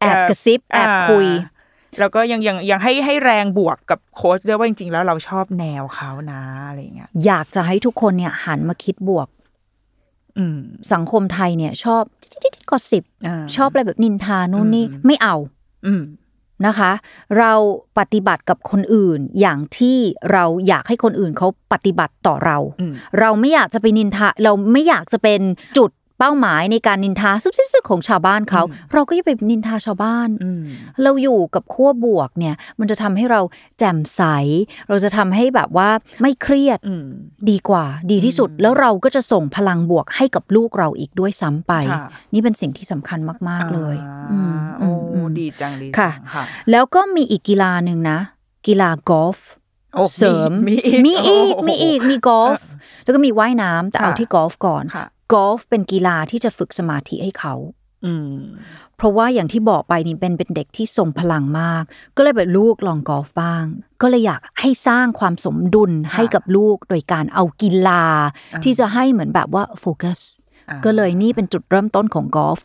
[0.00, 1.50] แอบกระซิบแอบคุยอ่า
[1.98, 9.28] แล้วก็ยังยังยังให้ให้แรงบวกกับโค้ชด้วยว่าจริง ๆ แล้วเราชอบแนวเขานะอะไรอย่างเงี้ยอยากจะให้ทุกคนเนี่ยหันมาคิดบวก
[10.38, 10.58] อืม
[10.92, 12.02] สังคมไทยเนี่ย ชอบ
[12.70, 15.36] กอสิบอ่าชอบอะไรแบบนินทานู่นนี่อืมไม่เอา
[15.86, 16.02] อืม
[16.66, 16.92] นะคะ
[17.38, 17.52] เรา
[17.98, 19.98] ปฏิบัติกับคนอื่น อย่างที่
[20.32, 25.40] เราอยากให้คนอื่นเขาปฏิบัติต่อเราอืมเราไม่อยากจะไปนินทา เราไม่อยากจะเป็น
[25.78, 25.90] จุด
[26.24, 30.62] เป้าหมายในการนินทาซุบซิบซิบของชาวบ้านเขา เราก็อย่าไปนินทาชาวบ้านอืม
[31.02, 33.40] เราอยู่กับขั้วบวกเนี่ยมันจะทำให้เรา
[33.78, 34.22] แจ่มใส
[34.88, 35.88] เราจะทำให้แบบว่า
[36.22, 37.06] ไม่เครียดอืม
[37.50, 48.18] ดีกว่า ดีที่สุดแล้วเราก็จะส่งพลังบวกให้กับลูกเราอีกด้วยซ้ำไปค่ะนี่เป็นสิ่งที่สำคัญมาก ๆเลยอ่าอืมโอ้อืมดีจังดีจังค่ะค่ะ แล้วก็มีอีกกีฬาหนึ่งนะ
[48.66, 49.38] กีฬากอล์ฟ
[49.94, 52.60] โอ้เสริมมีอีกมีอีกโอ้โหมีอีกมีกอล์ฟ
[53.04, 57.54] แล้วก็มีว่ายน้ำแต่เอาค่ะที่กอล์ฟก่อนค่ะ กอล์ฟเป็นกีฬาที่จะฝึกสมาธิให้เขา
[58.04, 58.36] อืม
[58.96, 61.82] เพราะว่าอย่างที่บอกไปนี่เป็นเป็นเด็กที่ทรงพลังมาก
[62.16, 63.64] ก็เลยแบบลูกลองกอล์ฟบ้าง
[64.02, 68.04] ก็เลยอยากให้สร้างความสมดุลให้กับลูกโดยการเอากีฬา
[68.64, 70.20] ที่จะให้เหมือนแบบว่าโฟกัส
[70.68, 72.58] อ่าก็เลยนี่เป็นจุดเริ่มต้นของกอล์ฟ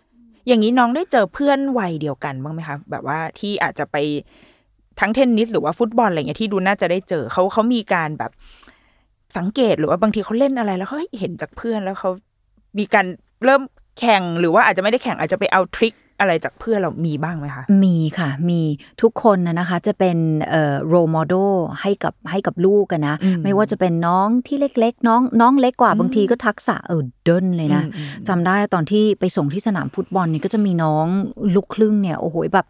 [0.48, 3.98] อย่างนี้น้องได้เจอเพื่อนวัยเดียวกันบ้างไหมคะแบบว่าที่อาจจะไป
[5.00, 8.32] ทั้งเทนนิสหรือว่าฟุตบอลอะไรเงี้ยที่ดูน่าจะได้เจอเขาเขามีการแบบ
[9.38, 12.12] สังเกตหรือว่าบางทีเขาเล่นอะไรแล้วเขาเฮ้ยเห็นจากเพื่อนแล้วเขา
[12.80, 13.06] มีการ
[13.46, 13.62] เริ่ม
[14.00, 18.62] แข่งหรือว่าอาจจะไม่ได้แข่งอาจจะไปเอาทริคอะไรจากเพื่อนเรามีบ้างไหมคะ มีค่ะ มี
[19.02, 20.18] ทุกคนนะนะคะ จะเป็น
[20.50, 31.06] เอ่อ role model ให้กับให้กับลูกกันนะอืมไม่ว่าจะเป็นน้องที่เล็กๆ น้องน้องเล็กกว่าบางทีก็ทักษะเออเดินเลยนะอืมอืมจำได้ตอนที่ไปส่งที่สนามฟุตบอลนี่ก็จะมีน้อง
[31.56, 32.68] ลูกครึ่งเนี่ยโอ้โหแบบ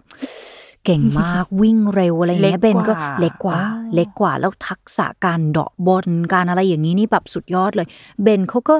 [0.85, 7.87] เก่งมากวิ่งเร็วอะไรอย่างเงี้ยเล็เบกนก็กว่าเล็กกว่าอ๋อเล็กกว่าแล้วทักษะการเดาะบอลการอะไรอย่างนี้นี่แบบสุดยอดเลย
[8.21, 8.75] เบนเขาก็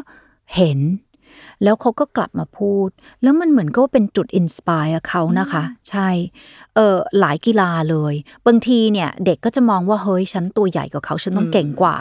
[0.55, 0.79] เห็น
[1.63, 2.89] แล้วเขาก็กลับมาพูด
[3.23, 6.09] แล้วมันเหมือนก็เป็นจุดอินสปายเขานะคะ ใช่
[6.75, 8.13] เออหลายกีฬาเลย
[8.47, 11.97] บางทีเนี่ย เด็กก็จะมองว่าเฮ้ยฉันตัวใหญ่กว่าเขาฉันต้องเก่งกว่า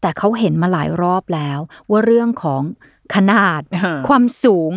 [0.00, 1.58] แต่เขาเห็นมาหลายรอบแล้ว
[1.90, 2.62] ว่าเรื่องของ
[3.14, 4.70] ขนาดอ่าความสูง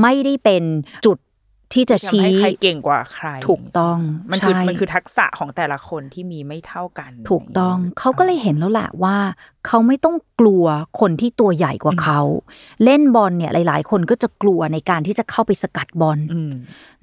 [0.00, 0.64] ไม่ได้เป็น
[1.06, 1.18] จุด
[1.72, 3.98] ที่จะทำชี้ให้ใครเก่งกว่าใคร ถูกต้อง
[4.30, 9.16] มันคือใช่มันคือทักษะของแต่ละคนที่มีไม่เท่ากัน ถูกต้องเขาก็เลยเห็นแล้วแหละว่า
[9.66, 10.64] เขาไม่ต้องกลัว
[11.00, 12.20] คนที่ตัวใหญ่กว่าเขา
[12.84, 16.52] เล่นบอลเนี่ยหลาย ๆ คนก็จะกลัวในการที่จะเข้าไปสกัดบอลอืม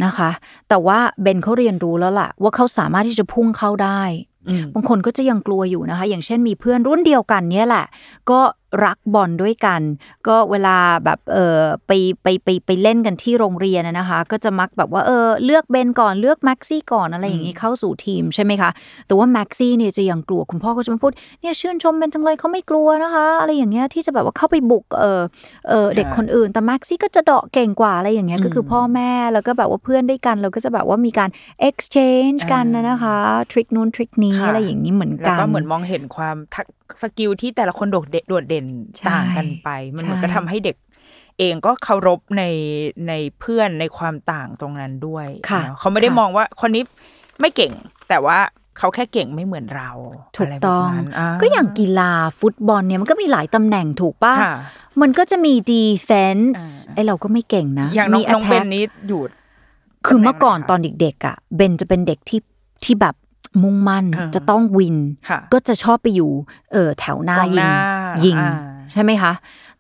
[0.04, 0.30] นะคะ
[0.70, 4.02] แต่ว่าเบนเขาเรียนรู้แล้วล่ะ ว่าเขาสามารถที่จะพุ่งเข้าได้
[4.50, 7.86] อืมบางคนก็จะยังกลัวอยู่นะคะ อย่างเช่นมีเพื่อนรุ่นเดียวกันเนี่ยแหละ
[8.30, 8.40] ก็
[8.86, 9.82] รักบอลด้วยกัน
[10.28, 11.92] ก็เวลาแบบเออไป
[12.24, 18.70] ไปไปไปเล่นกันที่โรงเรียนนะนะคะ ก็จะมักแบบว่าเออเลือกเบนก่อนเลือกแม็กซี่ก่อนอะไรอย่างนี้เข้าสู่ทีมใช่ไหมคะ
[19.08, 25.22] แต่ว่าแม็กซี่เนี่ยจะยังกลัวคุณพ่อก็จะมาพูดเนี่ยชื่นชมเบนจังเลยเขาไม่กลัวนะคะ อะไรอย่างเงี้ยที่จะแบบว่าเข้าไปบุกเออ
[25.70, 31.30] เออเด็กคนอื่น แต่แม็กซี่ก็จะเดาะเก่งกว่าอะไรอย่างเงี้ยก็คือพ่อแม่แล้วก็แบบว่าเพื่อนด้วยกันเราก็จะแบบว่ามีการ
[31.68, 33.18] exchange กันนะนะคะ
[33.52, 36.68] ทริคนู้นทริคนี้ค่ะอะไรอย่างนี้เหมือนแล้วกันก็เหมือนมองเห็นความทัก
[37.04, 40.78] สกิลที่แต่ละคนโดดเด่นโดดเด่นใช่ต่างกันไป มันเหมือนใช่ก็ทำให้เด็ก
[41.40, 42.44] เองก็เคารพใน
[43.08, 46.84] ในเพื่อนในความต่างตรงนั้นด้วยค่ะเนอะเขาไม่ได้ค่ะมองว่าคนนี้
[47.40, 47.72] ไม่เก่ง
[48.10, 48.40] แต่ว่า
[48.78, 49.92] เขาแค่เก่งไม่เหมือนเรา
[50.36, 51.08] ถูกะไรแบบต้องนั้น
[51.42, 54.56] ก็อย่างกีฬาฟุตบอลเนี่ยมันก็มีหลายตำแหน่งถูกป่ะค่ะ
[55.02, 56.62] มันก็จะมี defense
[56.94, 59.22] ไอเราก็ไม่เก่งนะ อย่างน้องมีน้องเบ attack นนี้อยู่
[60.06, 62.40] คือเมื่อก่อนตำแหน่งไหนคะตอนเด็กๆอะ เบนจะเป็นเด็กที่
[62.84, 63.16] ที่แบบ
[63.64, 64.98] มุ่งมั่นอ่าจะต้องวิน
[65.30, 66.32] ค่ะก็จะชอบไปอยู่
[66.72, 67.74] เออแถวหน้ากองหยิงน้า
[68.26, 68.54] ยิงอ่า
[68.92, 69.34] ใช่ไหมคะ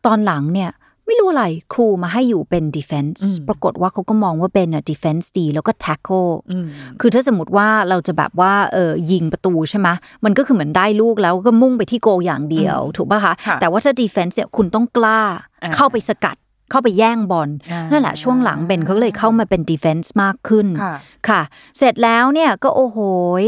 [0.05, 0.71] ตอนหลังเนี่ย
[1.07, 6.67] ไม่รู้อะไรครูมาให้อยู่เป็น defense ปรากฏว่าเขาก็มองว่าเป็นอะ defense ดีแล้วก็ tackle อืม
[7.01, 9.87] คือถ้าสมมติว่าเราจะแบบว่าเออยิงประตูใช่ไหม
[10.25, 15.21] มันก็คือเหมือนได้ลูกแล้วก็มุ่งไปที่โกลอย่างเดียว ถูกป่ะคะค่ะแต่ว่าถ้า defense เนี่ยคุณต้องกล้า
[15.63, 16.35] อ่าเข้าไปสกัด
[16.73, 20.95] เข้าไปแย่งบอลอ่านั่นั่นแหละช่วงหลังเบนเขาเลยเข้ามาเป็น defense มากขึ้นค่ะ
[21.29, 21.41] ค่ะ
[21.77, 22.99] เสร็จแล้วเนี่ยก็โอ้โห
[23.41, 23.43] ย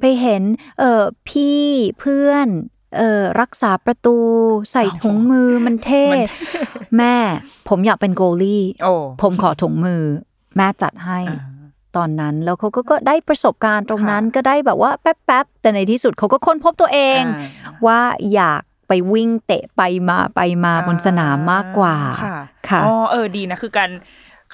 [0.00, 0.42] ไปเห็น
[0.78, 1.64] เออพี่
[2.00, 2.48] เพื่อน
[2.98, 4.16] เออรักษาประตู
[4.72, 6.06] ใส่ถุงมือมันเท่
[6.96, 7.16] แม่
[7.68, 10.02] ผมอยากเป็นโกลี่โอ้ผมขอถุงมือ
[10.56, 11.38] แม่จัดให้อ่า
[11.96, 18.00] ตอนนั้นแล้วเขาก็ก็ได้ประสบการณ์ตรงนั้นค่ะก็ได้แบบว่าแป๊บๆแต่ในที่สุดเขาก็ค้นพบตัวเองอ่าว่า
[18.34, 22.36] อยาก ไปวิ่งเตะไปมาไปมาบนสนามมากกว่าค่ะ
[22.68, 23.90] ค่ะอ๋อเออดีนะคือการ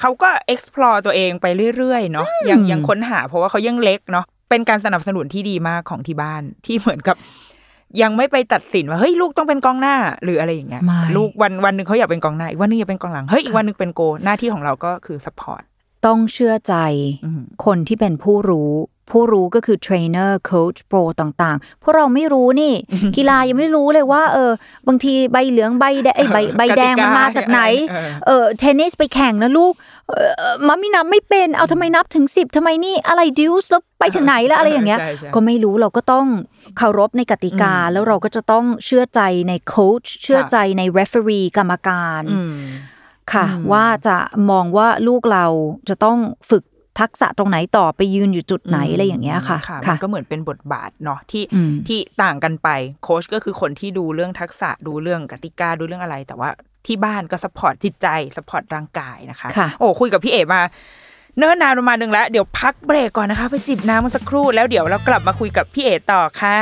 [0.01, 1.47] เขาก็ explore ตัวเองไป
[1.77, 7.17] เรื่อยๆเนาะยังยังค้นหาเพราะว่าเขายังเล็กเนาะเป็นการสนับสนุนที่ดีมากของที่บ้านที่เหมือนกับ
[8.03, 15.63] ยังไม่ไปตัดสินว่าเฮ้ยลูกต้องเป็นกองหน้าหรืออะไรอย่างเงี้ยไม่ลูกวันวันหนึ่งเขาอยากเป็นกองหน้าอีกวันหนึงอยากเป็นกองหลังเฮ้ยอีกวันหนึงเป็นโกหน้าที่ของเราก็คือ support
[16.07, 16.75] ต้องเชื่อใจ
[17.25, 18.73] อืมคนที่เป็นผู้รู้
[19.11, 22.75] ผู้รู้ก็คือเทรนเนอร์โค้ชโปรต่างๆ เพราะเราไม่รู้นี่
[23.17, 24.53] กีฬายังไม่รู้เลยว่า เออ
[24.89, 29.73] บางทีใบเหลืองใบแดงเอ้ยใบใบแดงมันมาจากไหน เออเออเทนนิสไปแข่งนะลูก
[30.09, 30.13] เอ
[30.51, 36.27] อ mommy นับไม่เป็นเอาทำไมนับถึงสิบทำไมนี่อะไร deuce แล้วไปถึงไหนแล้วอะไรอย่างเงี้ยใช่ใช่ก็ไม่รู้เราก็ต้อง
[36.79, 42.55] เคารพในกติกา แล้วเราก็จะต้องเชื่อใจในโค้ชเชื่อใจใน referee กรรมการอืม
[43.35, 44.17] ค่ะว่าจะ
[44.51, 45.47] มองว่าลูกเรา
[45.89, 46.19] จะต้อง
[46.51, 46.65] ฝึก
[47.01, 49.59] ทักษะตรงไหนต่อไปยืนอยู่จุดไหนอะไรอย่างเงี้ยค่ะ
[49.91, 52.69] มันก็เหมือนเป็นบทบาทเนาะที่อืมที่ต่างกันไป
[53.05, 56.51] โค้ชก็คือคนที่ดูเรื่องทักษะดูเรื่องกติกาดูเรื่องอะไร แต่ว่า
[56.87, 60.61] ที่บ้านก็ support จิตใจ support ร่างกายนะคะค่ะโอ้คุยกับพี่เอมา
[61.39, 66.61] เนิ่นนานประมาณหนึ่งแล้วเดี๋ยวพักเบรกก่อนนะคะ ไปจิบน้ำมาสักครู่แล้วเดี๋ยวเรากลับมาคุยกับพี่เอต่อค่ะ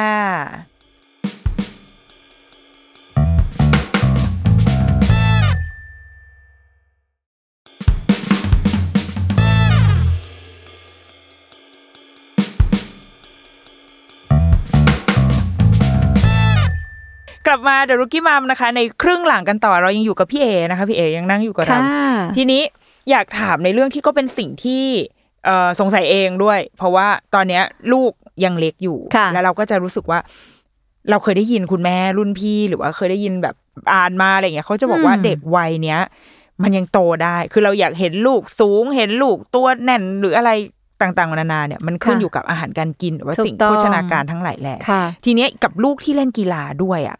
[17.54, 22.62] ลับมาเดรุกี้มัมนะคะ ในครึ่งหลังกันต่อเรายังอยู่กับพี่เอนะคะพี่เอยังนั่งอยู่กับเราค่ะทีนี้
[23.10, 24.84] อยากถามในเรื่องที่ก็เป็นสิ่งที่
[25.44, 27.62] เอ่อสงสัยเองด้วย เพราะว่าตอนเนี้ย
[27.92, 28.12] ลูก
[28.44, 30.18] ยังเล็กอยู่ค่ะแล้วเราก็จะรู้สึกว่า
[31.10, 33.54] เราเคยได้ยินคุณแม่รุ่นพี่หรือว่าเคยได้ยินแบบ
[33.94, 36.00] อ่านมาอะไรอย่างเงี้ยเขาจะบอกว่าเด็กวัยเนี้ย
[36.62, 40.50] มันยังโตได้ คือเราอยากเห็นลูกสูง เห็นลูกตัวแน่นหรืออะไร
[41.04, 47.18] ต่างๆนานาเนี่ยมันขึ้นค่ะอยู่กับอาหารการกินหรือว่าถูกสิ่งต้องโภชนาการทั้งหลายแหละค่ะทีเนี้ยกับลูกที่เล่นกีฬาด้วยอะ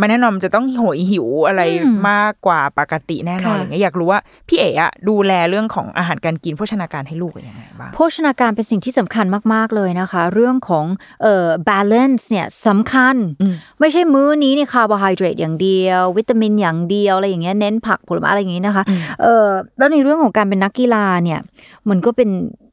[0.00, 10.86] มันแน่นอนมันจะต้องโหยหิวอะไรอืมมากกว่าปกติแน่นอนค่ะอะไรเงี้ยอยากรู้ว่าพี่เอ๋อะดูแลเรื่องของอาหารการกินโภชนาการให้ลูกยังไงบ้างโภชนาการเป็นสิ่งที่สำคัญมาก ๆ เลยนะคะ เรื่องของ
[11.22, 18.84] เอ่อ balance เนี่ยสำคัญอืมไม่ใช่มื้อนี้เนี่ยคาร์โบไฮเดรตอย่างเดียว วิตามินอย่างเดียวอะไรอย่างเงี้ยเน้นผักผลไม้อะไรอย่างงี้นะคะ
[19.22, 19.46] เออ
[19.78, 21.40] แล้วในเรื่องของการเป็นนักกีฬาเนี่ย
[21.88, 22.30] มันก็เป็น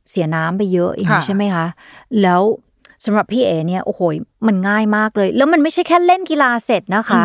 [0.10, 1.66] เสียน้ำไปเยอะอย่างนี้ค่ะใช่ไหมคะ
[2.24, 2.44] แล้ว
[3.06, 4.02] สำหรับพี่เอเนี่ยโอ้โห
[4.48, 7.24] มันง่ายมากเลย แล้วมันไม่ใช่แค่เล่นกีฬาเสร็จนะคะ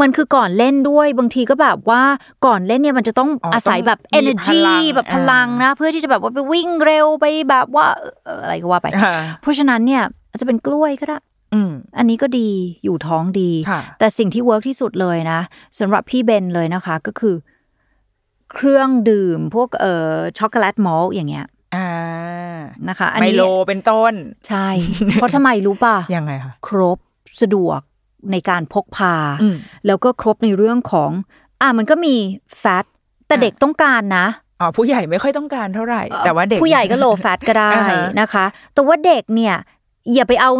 [0.00, 2.02] มันคือก่อนเล่นด้วยบางทีก็แบบว่า
[2.46, 7.86] ก่อนเล่นเนี่ยมันจะต้องอ๋ออาศัยแบบต้องมี energy พลังแบบพลังอ่านะ เพื่อที่จะแบบว่าไปวิ่งเร็วไปแบบว่า
[8.24, 11.18] เอ่ออะไรก็ว่าไปค่ะเพราะฉะนั้นเนี่ยอาจจะเป็นกล้วยก็ได้
[11.54, 12.48] อืมอันนี้ก็ดี
[12.84, 15.40] อยู่ท้องดีค่ะแต่สิ่งที่ work ที่สุดเลยนะ
[15.78, 17.34] สำหรับพี่เบนเลยนะคะก็คือ
[18.52, 21.88] เครื่องดื่มพวกเอ่อช็อกโกแลตมอลต์อย่างเงี้ย อ่า
[22.88, 24.12] นะคะอันไมนี้โลเป็นต้น
[24.48, 24.68] ใช่
[25.14, 26.98] เพราะทำไมรู้ป่ะ ยังไงคะครบ
[27.40, 27.80] สะดวก
[28.32, 29.56] ในการพกพา อืม
[29.86, 31.10] แล้วก็ครบในเรื่องของ
[31.60, 32.16] อะมันก็มี
[32.58, 32.84] แฟต
[33.26, 34.26] แต่อะ เด็กต้องการนะ
[34.60, 39.56] อ๋อผู้ใหญ่ไม่ค่อยต้องการเท่าไหร่ แต่ว่าเด็ก ผู้ใหญ่ก็โลแฟตก็ได้อ่าฮะ นะคะ แต่ว่าเด็กเนี่ย
[40.14, 40.50] อย่าไปเอา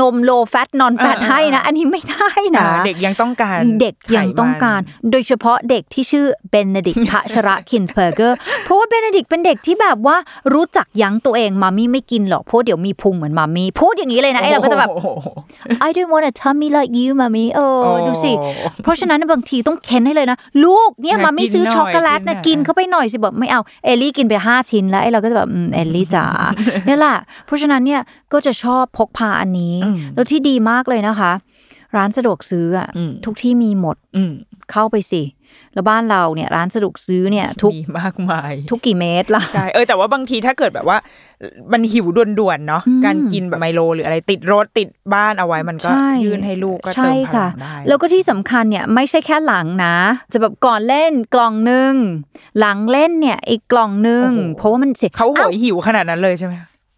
[0.00, 4.80] นมโลแฟตนอนแฟตอ่าให้นะ อันนี้ไม่ได้นะอ่าเด็กยังต้องการ เด็กยังต้องการ
[5.10, 10.16] โดยเฉพาะเด็กที่ชื่อเบนเนดิกพัชระคินส์เ e อร์เกอร์เพราะว่าเบนเนดิกเป็นเด็กที่แบบว่า
[10.54, 15.08] รู้จักยั้งตัวเองมามี่ไม่กินหรอกเพราะเดี๋ยวมีพุงเหมือนมามี่พูดอย่างนี้เลยนะไอเราก็จะแบบโอ้โห
[15.86, 18.32] I don't want a tummy like you มามี่เออโอ้ดูสิ
[18.82, 26.26] เพราะฉะนั้นบางทีต้องเค้นให้เลยนะ ลูกเนี่ยอยากมามี่ซื้อกินหน่อยช็อกโกแลตนะกิกินนหน่อยเข้าไปหน่อยสิบอกไม่เอาเอลลี่กินไปห้าชิ้นแล้วไอเราก็จะแบบอืมเอลลี่จ๋า
[26.86, 28.00] เนี่ยแหละเพราะฉะนั้นเนี่ย
[28.32, 29.74] ก็จะชอบพกพาอันนี้
[30.14, 31.32] แล้วที่ดีมากเลยนะคะ
[31.96, 32.88] ร้านสะดวกซื้ออะ
[33.24, 34.32] ทุกที่มีหมดอืม
[34.72, 35.22] เข้าไปสิ
[35.74, 40.98] แล้วบ้านเราเนี่ยร้านสะดวกซื้อเนี่ย ทุกมีมากมาย ทุกกี่เมตรล่ะใช่เออแต่ว่าบางทีถ้าเกิดแบบว่า
[41.72, 42.06] มันหิว
[42.38, 49.96] ด่วนๆเนาะการกินแบบไมโล หรืออะไรติดรถติดบ้านเอาไว้มันก็ใช่ยื่นให้ลูกก็เติใช่มพลัค่ะงได้แล้วก็ที่สำคัญเนี่ยไม่ใช่แค่หลังนะ
[50.32, 51.94] จะแบบก่อนเล่นกล่องหนึ่ง
[52.58, 56.54] หลังเล่นเนี่ยอีกกล่องหนึ่งโอ้โหเพราะว่ามันเสร็จเขาโหยหิวขนาดนั้นเลยใช่ไหม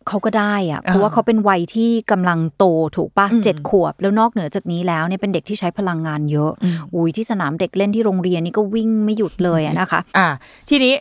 [0.09, 2.65] เขาก็ได้อะเพราะว่าเขาเป็นวัยที่กำลังโต
[2.97, 6.51] ถูกปะเจ็ดขวบ แล้วนอกเหนือจากนี้แล้วเนี่ยเป็นเด็กที่ใช้พลังงานเยอะ
[6.95, 10.27] อุ้ยที่สนามเด็กเล่นที่โรงเรียนนี่ก็วิ่งไม่หยุดเลยอะนะคะ อ่า
[10.71, 10.95] ทีนี้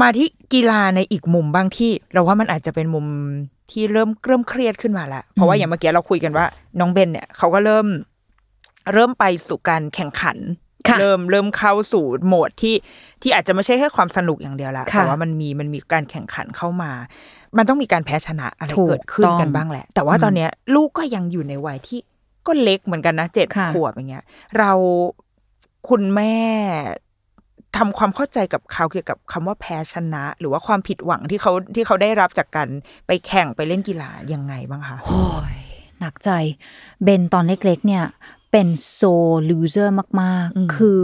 [0.00, 3.06] มาที่กีฬาในอีกมุมบ้างที่ เราว่ามันอาจจะเป็นมุม
[3.70, 6.44] ที่เริ่มเริ่มเครียดขึ้นมาแล้วเพราะว่าอย่างเมื่อกี้เราคุยกันว่า
[6.80, 7.86] น้องเบนเนี่ยเขาก็เริ่ม
[8.92, 10.38] เริ่มไปสู่การแข่งขัน
[10.88, 12.74] ค่ะเริ่มเริ่มเข้าสู่โหมดที่
[13.22, 16.92] ที่อาจจะไม่ใช่แค่ความสนุกอย่างเดียวละค่ะแต่ว่ามันมีมันมีการแข่งขันเข้ามา
[17.56, 22.00] มันต้องมีการแพ้ชนะอะไรถูกเกิดขึ้นต้องกันบ้างแหละ แต่ว่าตอนเนี้ย ลูกก็ยังอยู่ในวัยที่
[22.46, 24.24] ก็เล็กเหมือนกันนะเจ็ดค่ะขวบอย่างเงี้ย
[24.58, 24.72] เรา
[25.88, 26.36] คุณแม่
[27.76, 32.68] ทำความเข้าใจกับเขาเกี่ยวกับคำว่าแพ้ชนะ หรือว่าความผิดหวังที่เขาที่เขาได้รับจากการ
[33.06, 35.22] ไปแข่งไปเล่นกีฬายังไงบ้างคะโอ้
[35.54, 35.56] ย
[36.00, 36.30] หนักใจ
[37.02, 38.04] เบนตอนเล็กๆ เนี่ย
[38.52, 39.00] เป็นโซ
[39.50, 41.00] ลูเซอร์มากอืมๆคือ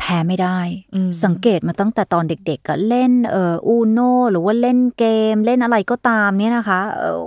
[0.00, 0.58] แพ้ไม่ได้
[0.94, 3.98] อืมสังเกตมาตั้งแต่ตอนเด็กๆก็เล่นเอ่ออูโน
[4.30, 7.20] หรือว่าเล่นเกม เล่นอะไรก็ตามเนี่ยนะคะเอ่อ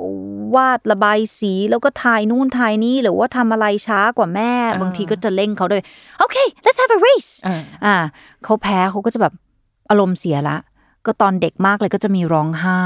[0.55, 5.83] วาดระบายสีแล้วก็ถ่ายนู่นถ่ายนี่หรือว่าทำอะไรช้ากว่าแม่ บางทีก็จะเล่งเขาด้วย
[6.19, 7.55] โอเค let's have a race อ่า
[7.85, 7.95] อ่า
[8.43, 9.33] เขาแพ้เขาก็จะแบบ
[9.89, 10.57] อารมณ์เสียละ
[11.05, 12.83] ก็ตอนเด็กมากเลยก็จะมีร้องไห้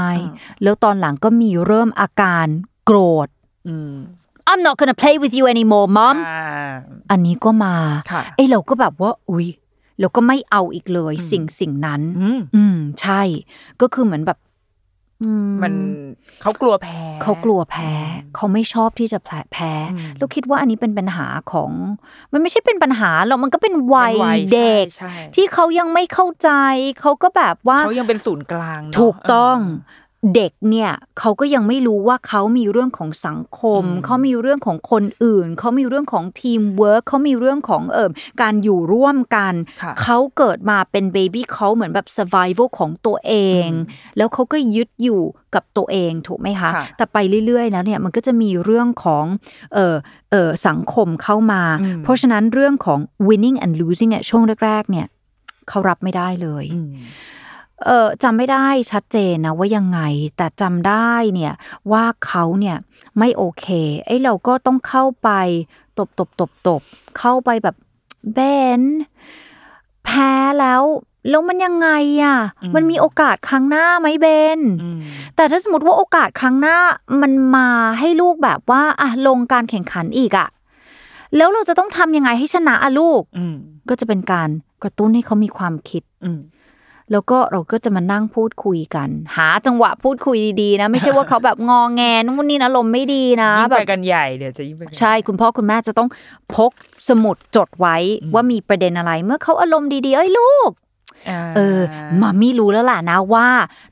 [0.62, 2.46] แล้วตอนหลังก็มีเริ่มอาการ
[2.84, 3.28] โกรธ
[3.68, 3.94] อืม
[4.50, 6.70] I'm not gonna play with you anymore mom อ่า
[7.10, 7.76] อันนี้ก็มา
[8.10, 9.46] ค่ะไอ้เราก็แบบว่า อุ๊ย
[10.00, 13.22] เราก็ไม่เอาอีกเลยสิ่งสิ่งนั้น อืมอืมใช่
[13.80, 14.38] ก็คือเหมือนแบบ
[15.22, 15.74] อืมมัน
[16.42, 17.90] เขากลัวแพ้ เขากลัวแพ้
[18.36, 19.72] เขาไม่ชอบที่จะแพ้แพ้
[20.16, 21.70] แล้วคิดว่าอันนี้เป็นปัญหาของ
[22.32, 26.50] มันไม่ใช่เป็นปัญหาหรอกมันก็เป็นวัยเป็นวัยเด็กใช่ใช่ที่เขายังไม่เข้าใจ
[27.00, 29.58] เขาก็แบบว่าเขายังเป็นศูนย์กลางเนอะถูกต้อง
[30.34, 43.34] เด็กเนี่ยเขาก็ยังไม่รู้ว่าเขามีเรื่องของสังคม เขามีเรื่องของคนอื่น เขามีเรื่องของทีมเวิร์กเขามีเรื่องของเอิมการอยู่ร่วมกันค่ะเขาเกิดมาเป็นเบบี้เขาเหมือนแบบ survival ของตัวเอ
[43.66, 43.68] ง
[44.16, 45.20] แล้วเขาก็ยึดอยู่
[45.54, 49.24] กับตัวเองถูกไหมคะค่ะแต่ไปเรื่อยๆแล้วเนี่ยมันก็จะมีเรื่องของ
[49.74, 49.94] เออ
[50.30, 51.62] เออสังคมเข้ามา
[52.02, 55.06] เพราะฉะนั้นเรื่องของ winning and losing เนี่ยช่วงแรกๆเนี่ย
[55.68, 56.92] เขารับไม่ได้เลยอืม
[57.86, 60.00] เออจำไม่ได้ชัดเจนนะว่ายังไง
[60.36, 61.54] แต่จำได้เนี่ย
[61.92, 62.76] ว่าเขาเนี่ย
[63.18, 63.66] ไม่โอเค
[64.06, 65.30] ไอ้เราก็ต้องเข้าไป
[65.98, 66.80] ตบตบตบตบ
[67.18, 67.76] เข้าไปแบบ
[68.32, 68.38] เบ
[68.80, 68.82] น
[70.04, 70.82] แพ้แล้ว
[71.30, 71.88] แล้วมันยังไง
[72.22, 72.38] อะ
[72.74, 74.26] มันมีโอกาสครั้งหน้าไหมเบ
[74.58, 75.00] นอืม
[75.36, 76.76] แต่ถ้าสมมติว่าโอกาสครั้งหน้า
[77.22, 80.48] มันมาให้ลูกแบบว่าอะลงการแข่งขันอีกอะ
[81.36, 83.56] แล้วเราจะต้องทำยังไงให้ชนะอะลูกอืม
[83.88, 84.48] ก็จะเป็นการ
[84.82, 86.40] กระตุ้นให้เขามีความคิดอืม
[87.12, 96.08] แล้วก็เราก็จะมานั่งพูดคุยกัน หาจังหวะพูดคุยดีๆนะ ไม่ใช่ว่าเขาแบบงอแงนู่นนี่นะลมณ์ไม่ดีนะยิ่งแบไปบกันใหญ่เดี๋ยวจะยิ่งไปกันใช่คุณพ่อคุณแม่จะต้อง
[96.54, 96.72] พก
[97.08, 97.96] สมุดจดไว้
[98.34, 100.87] ว่ามีประเด็นอะไร เมื่อเขาอารมณ์ดีๆเอ้ยลูกา
[101.56, 101.80] เออ
[102.20, 103.48] มามี่รู้แล้วล่ะนะว่า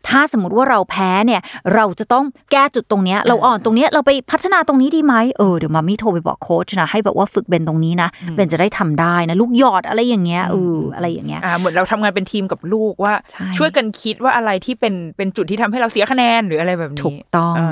[0.09, 1.41] ถ้าสมมติว่าเราแพ้เนี่ย
[1.75, 17.71] เราจะต้องแก้จุดตรงเนี้ย เราอ่อนตรงเนี้ยเราไปพัฒนาตรงนี้ดีไหมเออเดี๋ยวมามี่โทรไปบอกโค้ชนะให้แบบว่าฝึกเบนตรงนี้นะเบนจะได้ทำได้นะลูกหยอดอะไรอย่างเงี้ยเอออะไรอย่างเงี้ยอ่าเหมือนเราทำงานเป็นทีมกับลูกว่าใช่ช่วยกันคิดว่าอะไรที่เป็นเป็นจุดที่ทำให้เราเสียคะแนนหรืออะไรแบบนี้ถูกต้องอ่า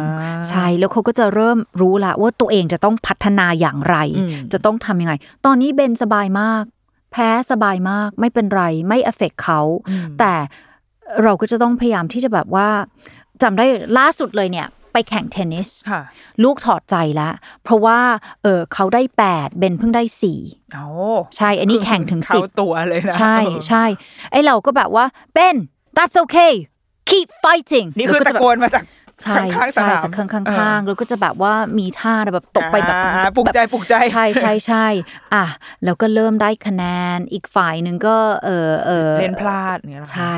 [0.48, 5.14] ใช่แล้วเขาก็จะเริ่มรู้ละว่าตัวเองจะต้องพัฒนาอย่างไรอืมจะต้องทำยังไง
[5.46, 6.64] ตอนนี้เบนสบายมาก
[7.14, 9.60] แพ้สบายมากไม่เป็นไรไม่เอฟเฟกเขา
[10.18, 10.32] แต่
[11.22, 12.68] เราก็จะต้องพยายามที่จะแบบว่า
[13.42, 13.66] จำได้
[13.98, 16.02] ล่าสุดเลยเนี่ย ไปแข่งเทนนิสค่ะ
[16.42, 17.32] ลูกถอดใจแล้ว
[17.64, 17.98] เพราะว่า
[18.42, 20.40] เออเขาได้แปดเบนเพิ่งได้สี่
[20.72, 20.86] เอา
[21.36, 23.84] ใช่ อันนี้แข่งถึงเข้าสิบตัวเลยนะ ใช่เออใช่
[24.30, 25.56] ไอเราก็แบบว่าเบน
[25.96, 26.52] that's okay
[27.10, 28.82] keep fighting นี่คือแล้วตะจแบบโกนมาจาก
[29.24, 34.86] ใช่ข้างๆสใช่นามจะข้างเอข้างอๆแล้วก็จะแบบว่ามีท่าแบบตกไปแบบอ่าปลุกใจแบบปลุกใจใช่ใช่ใช่ใช่
[35.34, 35.44] อะ
[35.84, 36.84] แล้วก็เริ่มได้คะแน
[37.16, 40.36] นอีกฝ่ายหนึ่งก็เออเออเล่นพลาดเนี่ยเหรอคะใช่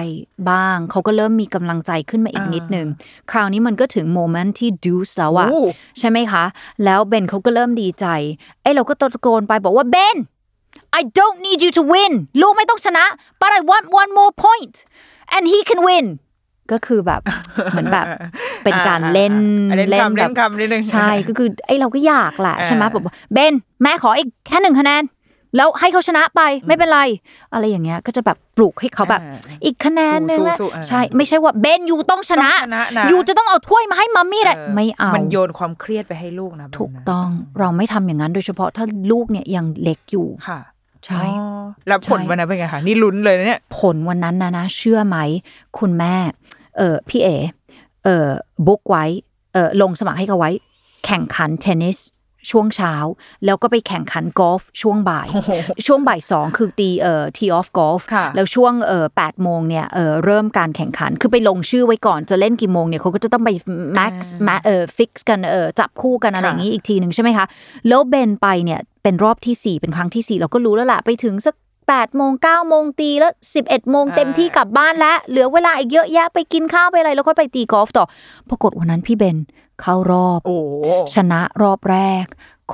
[0.50, 2.86] บ้างเขาก็เริ่มมีกำลังใจขึ้นมาอีกอ่านินิดนึง
[3.30, 5.62] คราวนี้มันก็ถึงโมเมนต์ที่ดูสแล้วอะโอ้
[5.98, 6.44] ใช่ไหมคะ
[6.84, 8.06] แล้วเบนเขาก็เริ่มดีใจ
[8.62, 10.18] ไอ้เราก็ตะโกนไปบอกว่าเบน
[10.98, 13.04] I don't need you to win ลูกไม่ต้องชนะ
[13.40, 14.74] but I want one more point
[15.34, 16.06] and he can win
[16.72, 17.20] ก็คือแบบ
[17.72, 18.06] เหมือนแบบ
[18.64, 19.34] เป็นการเล่น
[19.70, 25.04] อ่าเล่นเล่นคำแบเล่บนคำนิดนึงใช่ก็คือไอ้เราก็อยากแหละอ่าใช่ไหมแบบว่าเบนแม่ขออีกแค่หนึ่งคะแนน
[25.56, 27.00] แล้วให้เขาชนะไปไม่เป็นไร
[27.52, 29.20] อะไรอย่างเงี้ยก็จะแบบปลุกให้เขาแบบ
[29.64, 40.58] อีกคะแนนนึงสู้นะสู้อ่าใช่ ไม่ใช่ว่าเบนยูต้องชนะต้องชนะนะยูจะต้องเอาถ้วยมาให้มัมมี่เลยไม่เอามันโยนความเครียดไปให้ลูกนะแบบนั้นถูกต้องเราไม่ทำอย่างนั้นโดยเฉพาะถ้าลูกเนี่ยยังเล็กอยู่ค่ะ
[41.06, 45.18] ใช่อ๋อแล้วผลใช่วันนั้นเป็นไงคะนี่ลุ้นเลยนะเนี่ย ผลวันนั้นนะนะ เชื่อไหม
[45.78, 46.14] คุณแม่
[46.78, 47.28] เออพี่เอ
[48.04, 48.28] เออ
[48.66, 49.04] บุ๊กไว้
[49.52, 50.50] เออลงสมัครให้เขาไว้
[51.06, 51.98] แข่งขันเทนนิส
[52.52, 52.94] ช่วงเช้า
[53.44, 55.28] แล้วก็ไปแข่งขันกอล์ฟช่วงบ่าย
[55.86, 63.50] ช่วงบ่ายสองคือตีเอ่อทีออฟกอล์ฟค่ะแล้วช่วงเอ่อแปดโมงเนี่ยเอ่อเริ่มการแข่งขันคือไปลงชื่อไว้ก่อนจะเล่นกี่โมงเนี่ยเขาก็จะต้องไป
[63.94, 64.32] match
[64.64, 67.46] เอ่อ fix กันเอ่อจับคู่กันอะไรอย่างนี้อีกทีหนึ่งใช่ไหมคะ
[67.88, 71.54] แล้วเบนไปเนี่ย เป็นรอบที่ 4 เป็นครั้งที่ 4 เราก็รู้แล้วล่ะ ไปถึงสัก
[71.86, 78.04] 8โมง9โมงตีแล้ว 11โมงเต็มที่กลับบ้านแล้วเหลือเวลาอีกเยอะแยะไปกินข้าวไปอะไร แล้วค่อยไปตีกอล์ฟต่อ
[78.48, 79.36] ปรากฏวันนั้นพี่เบน
[79.80, 80.58] เข้ารอบโอ้
[81.14, 82.26] ชนะรอบแรก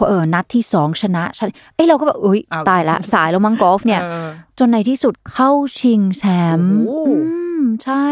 [0.09, 6.23] เออนัดที่สองชนะชนะเอ้ยเราก็แบบอุ้ยอ้าวตายละ สายแล้วมั้งกอล์ฟเนี่ยออจนในที่สุดเข้าชิงแช
[6.61, 7.15] มป์โอ้โหอื
[7.61, 8.07] มใช่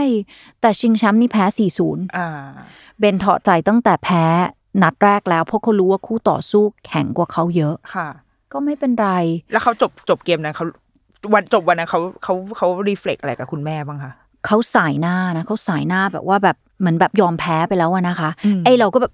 [0.61, 1.45] แต่ชิงแชมป์นี่แพ้
[1.81, 2.29] 4-0อ่า
[2.99, 4.25] เบนถอดใจตั้งแต่แพ้
[4.83, 8.09] นัดแรกแล้วเพราะเขารู้ว่าคู่ต่อสู้แข็งกว่าเขาเยอะค่ะ
[8.53, 9.11] ก็ไม่เป็นไร
[9.53, 10.65] แล้วเขาจบจบเกมนั้นเขา
[11.35, 14.13] วันจบวันนั้นเขาเขาเขารีเฟล็กอะไรกับคุณแม่บ้างคะ
[14.47, 19.13] เขาสายหน้านะเขาสายหน้าแบบว่าแบบเหมือนแบบยอมแพ้ไปแล้วอะนะคะอืมไอเราก็แบบ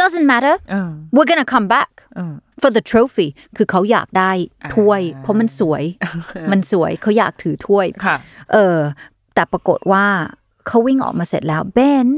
[0.00, 4.30] doesn't matter เออ we're gonna come back เออ for the trophy คือเขาอยากได้
[4.74, 5.82] ถ้วยอ่าเพราะมันสวย
[6.52, 8.16] มันสวยเขาอยากถือถ้วยค่ะ
[8.52, 8.78] เออ
[9.34, 10.04] แต่ปรากฏว่า
[10.66, 12.08] เขาวิ่งออกมาเสร็จแล้วเบน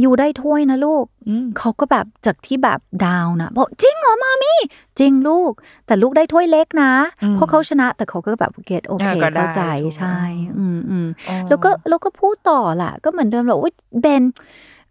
[0.00, 4.58] อยู่ได้ถ้วยนะลูกอืมเขาก็แบบจากที่แบบดาวนะบอกจริงเหรอมามี่
[4.98, 5.52] จริงลูก
[5.86, 10.18] แต่ลูกได้ถ้วยเล็กนะอืมเพราะเขาชนะแต่เขาก็แบบเกตโอเคอ่าก็ได้เข้าใจถูกใช่
[10.58, 14.22] อืมอืมอ๋อแล้วก็แล้วก็พูดต่อแหละก็เหมือนเดิมแหละว่าเบน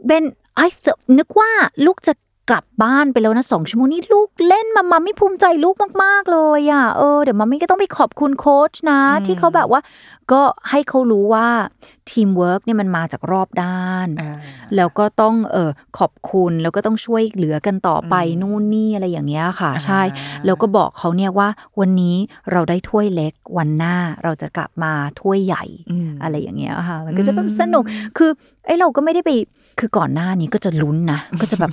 [0.05, 0.23] เบน
[0.55, 0.65] ไอ้
[1.17, 1.49] นึกว่า
[1.85, 2.13] ลูกจะ
[2.49, 9.81] กลับบ้านไปแล้วนะสองชั่วโมงนี่ลูกเล่นมามาไม่ภูมิใจลูกมาก ๆ เลยอะเออเดี๋ยวมามี่ก็ต้องไปขอบคุณโค้ชนะ ที่เขาแบบว่า
[10.31, 11.47] ก็ให้เขารู้ว่า
[12.11, 14.37] ทีมเวิร์กเนี่ยมันมาจากรอบด้านอ่า
[14.75, 20.01] แล้วก็ต้องเออขอบคุณแล้วก็ต้องช่วยเหลือกันต่อไปนู่นนี่อะไรอย่างเงี้ยค่ะ ใช่
[20.45, 21.47] แล้วก็บอกเขาเนี่ยว่า
[21.79, 22.15] วันนี้
[22.51, 27.83] เราได้ถ้วยเล็กวันหน้าเราจะกลับมาถ้วยใหญ่อืมอะไรอย่างเงี้ยค่ะ มันก็จะแบบสนุก
[28.17, 28.29] คือ
[28.67, 29.31] ไอ้เราก็ไม่ได้ไป
[29.79, 31.71] คือก่อนหน้านี้ก็จะลุ้นนะ ก็จะแบบ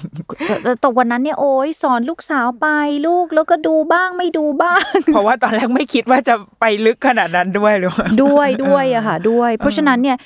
[0.62, 2.66] แต่แต่วันนั้นเนี่ยโอ้ยสอนลูกสาวไป
[3.06, 10.16] ลูกแล้วก็ดูบ้างไม่ดูบ้าง เพราะว่าตอนแรกไม่คิดว่าจะไปลึกขนาดนั้นด้วยหรือว่าด้วยด้วยอะค่ะด้วย เพราะฉะนั้นเนี่ย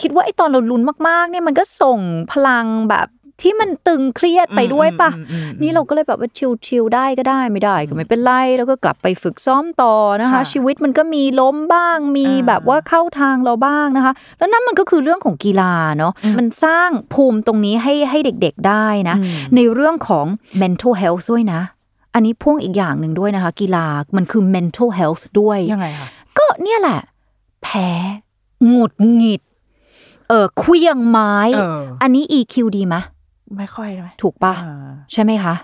[0.00, 1.98] คิดว่าไอ้ตอนเราลุ้นมากๆ เนี่ยมันก็ส่ง
[2.32, 3.08] พลังแบบ
[3.44, 6.30] ที่มันตึงเครียดไปด้วยปะอืมอืมอืมนี่เราก็เลยแบบว่า
[6.66, 19.16] ชิลๆได้ก็ได้ไม่ได้ก็ไม่เป็นไรแล้วก็กลับไปฝึกซ้อมต่อนะคะค่ะชีวิตมันก็มีล้มบ้างมีอ่าแบบว่าเข้าทางเราบ้างนะคะ แล้วนั่นมันก็คือเรื่องของกีฬาเนาะมันสร้างภูมิตรงนี้ให้ให้เด็กๆได้นะ
[19.56, 20.26] ในเรื่องของ
[20.62, 21.60] mental health ด้วยนะ
[22.14, 27.00] อันนี้พ่วงอีกอย่างหนึ่งด้วยนะคะ กีฬามันคือ mental health ด้วยยังไงคะก็เนี่ยแหละ
[27.62, 27.88] แพ้
[28.66, 29.42] หงุดหงิด
[30.28, 32.96] เออเคลี้ยงไม้เอออันนี้ EQ ดีไหม
[33.56, 35.54] ไม่ค่อยไหมถูกปะอ่าใช่ไหมคะ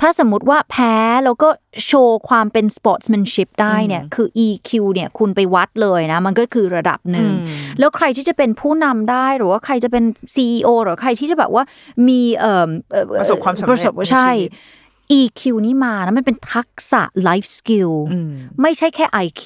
[0.00, 1.48] ถ้าสมมุติว่าแพ้แล้วก็
[1.86, 7.46] โชว์ความเป็น sportsmanship ได้เนี่ยคือ EQ เนี่ยคุณไปวัดเลยนะ มันก็คือระดับหนึ่งอืม
[7.78, 11.64] แล้วใครที่จะเป็นผู้นำได้หรือว่าใครจะเป็น CEO หรือใครที่จะแบบว่า
[12.08, 14.50] มีเอ่อเอ่อประสบความสำเร็จประสบในใช่ชีวิต
[15.20, 19.42] EQ นี่มานะมันเป็นทักษะ life skill อืมไม่ใช่แค่ IQ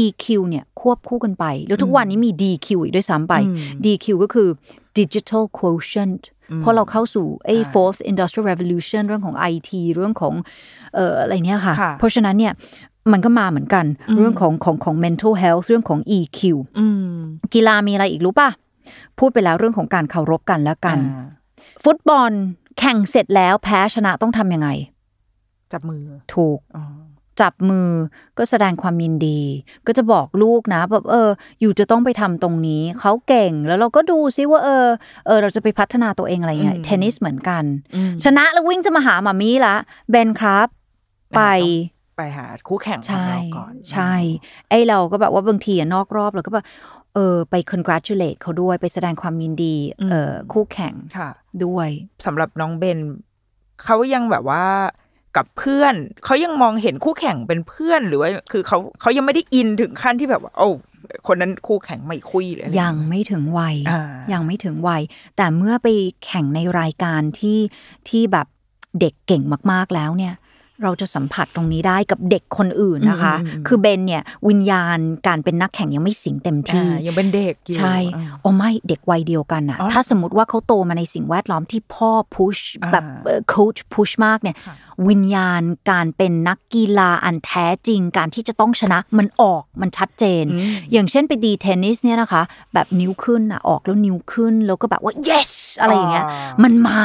[0.00, 3.34] EQ เนี่ยควบคู่กันไป แล้วทุกวันนี้มี DQ อีกด้วยซ้ำไป
[3.84, 4.48] DQ ก็คือ
[4.98, 6.22] digital quotient
[6.60, 10.34] เพราะเราเข้าสู่ไอ้ fourth industrial revolution เรื่องของ IT เรื่องของ
[10.94, 12.52] เอ่ออะไรเนี่ยค่ะค่ะ เพราะฉะนั้นเนี่ย
[13.12, 13.84] มันก็มาเหมือนกัน
[14.16, 16.40] เรื่องของของของ mental health เรื่องของ EQ
[16.78, 17.16] อืม
[17.54, 18.50] กีฬามีอะไรอีกรู้ป่ะ
[19.18, 21.26] พูดไปแล้วเรื่องของการเคารพกันและกันอ่า
[21.84, 22.30] ฟุตบอล
[22.78, 24.68] แข่งเสร็จแล้วแพ้ชนะต้องทำยังไง
[25.72, 26.02] จับมือ
[26.34, 26.84] ถูกอ๋อ
[27.40, 27.88] จับมือ
[28.38, 29.40] ก็แสดงความยินดี
[29.86, 34.86] ก็จะบอกลูกนะแบบเออ อยู่จะต้องไปทำตรงนี้ เขาเก่งแล้วเราก็ดูซิว่าเออ
[35.26, 37.64] เออเราจะไปพัฒนาตัวเองอะไรเงี้ยเทนนิสเหมือนกัน
[38.24, 39.74] ชนะแล้ววิ่งจะมาหามามี่ละ
[40.10, 40.68] เบนครับ
[41.36, 41.42] ไป
[42.16, 44.12] ไปหาคู่แข่งของใช่เราก่อนใช่
[44.68, 46.64] ไอเราก็แบบว่าบางทีอะนอกรอบเราก็แบบ
[47.14, 49.76] เออไป congratulate เขาด้วยไปแสดงความยินดี
[50.10, 51.30] เออคู่แข่งค่ะ
[51.64, 51.88] ด้วย
[52.26, 52.98] สำหรับน้องเบน
[53.84, 54.64] เขายังแบบว่า
[55.36, 60.68] กับเพื่อนเขายังมองเห็นคู่แข่งเป็นเพื่อนหรือว่าคือเขาเขายังไม่ได้อินถึงขั้นที่แบบว่าโอ้
[61.26, 64.02] คนนั้นคู่แข่งไม่คุยเลยอะไรยังไม่ถึงวัยอ่า
[64.32, 65.02] ยังไม่ถึงวัย
[65.36, 65.88] แต่เมื่อไป
[66.24, 67.58] แข่งในรายการที่
[68.08, 68.46] ที่แบบ
[69.00, 70.34] เด็กเก่งมาก ๆแล้วเนี่ย
[70.82, 73.34] เราจะสัมผัสตรงนี้ได้กับเด็กคนอื่นนะคะ
[73.66, 83.04] คือเบนเนี่ยวิญญาณการเป็นนักแข่งยังไม่สิงเต็มที่อ่ายังเป็นเด็กอยู่ใช่อ่าโอ้ไม่เด็กวัยเดียวกันอะอ๋อถ้าสมมติว่าเขาโตมาในสิ่งแวดล้อมที่พ่อพุชอ่าแบบ
[83.48, 84.56] โค้ชพุชมากเนี่ย
[85.08, 90.44] วิญญาณการเป็นนักกีฬาอันแท้จริงการที่จะต้องชนะมันออกมันชัดเจน
[90.92, 92.42] อย่างเช่นไปดีเทนนิสเนี่ยนะคะ
[92.74, 97.00] แบบนิ้วขึ้นอะออกแล้วนิ้วขึ้นแล้วก็แบบว่า yes อะไรอย่างเงี้ยอ๋อมันมา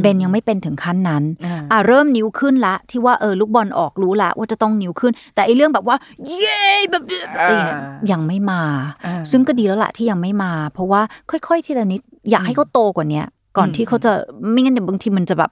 [0.00, 5.96] เบนยังไม่เป็นถึงขั้นนั้นอ่าอะเริ่มนิ้วขึ้นละ ที่ว่าเออลูกบอลออกรู้ละว่าจะต้องนิ้วขึ้น แต่ไอเรื่องแบบว่า
[6.26, 6.60] เย้
[6.90, 7.02] แบบ
[7.38, 7.78] อะไรอย่างเงี้ย
[8.12, 8.62] ยังไม่มา
[9.06, 11.00] อ่าซึ่งก็ดีแล้วละที่ยังไม่มา เพราะว่า
[11.30, 12.00] ค่อยๆทีละนิด
[12.30, 14.12] อยากให้เขาโตกว่าเนี้ยก่อนที่เขาจะ
[14.50, 15.50] ไม่งั้นเดี๋ยวบางทีมันจะแบบ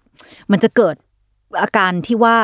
[0.52, 0.94] มันจะเกิด
[1.62, 2.36] อาการที่ว่า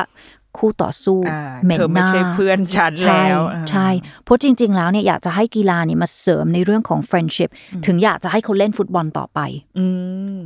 [0.58, 3.88] คู่ต่อสู้อ่าเหม็นเธอหไม่น้าใช่เพื่อนฉันใช่แล้วอ่าใช่
[4.24, 7.50] เพราะจริง ๆ แล้วเนี่ยอยากจะให้กีฬาเนี่ยมาเสริมในเรื่องของ friendship
[7.86, 9.40] ถึงอยากจะให้เขาเล่นฟุตบอลต่อไป
[9.78, 9.86] อื
[10.36, 10.38] ม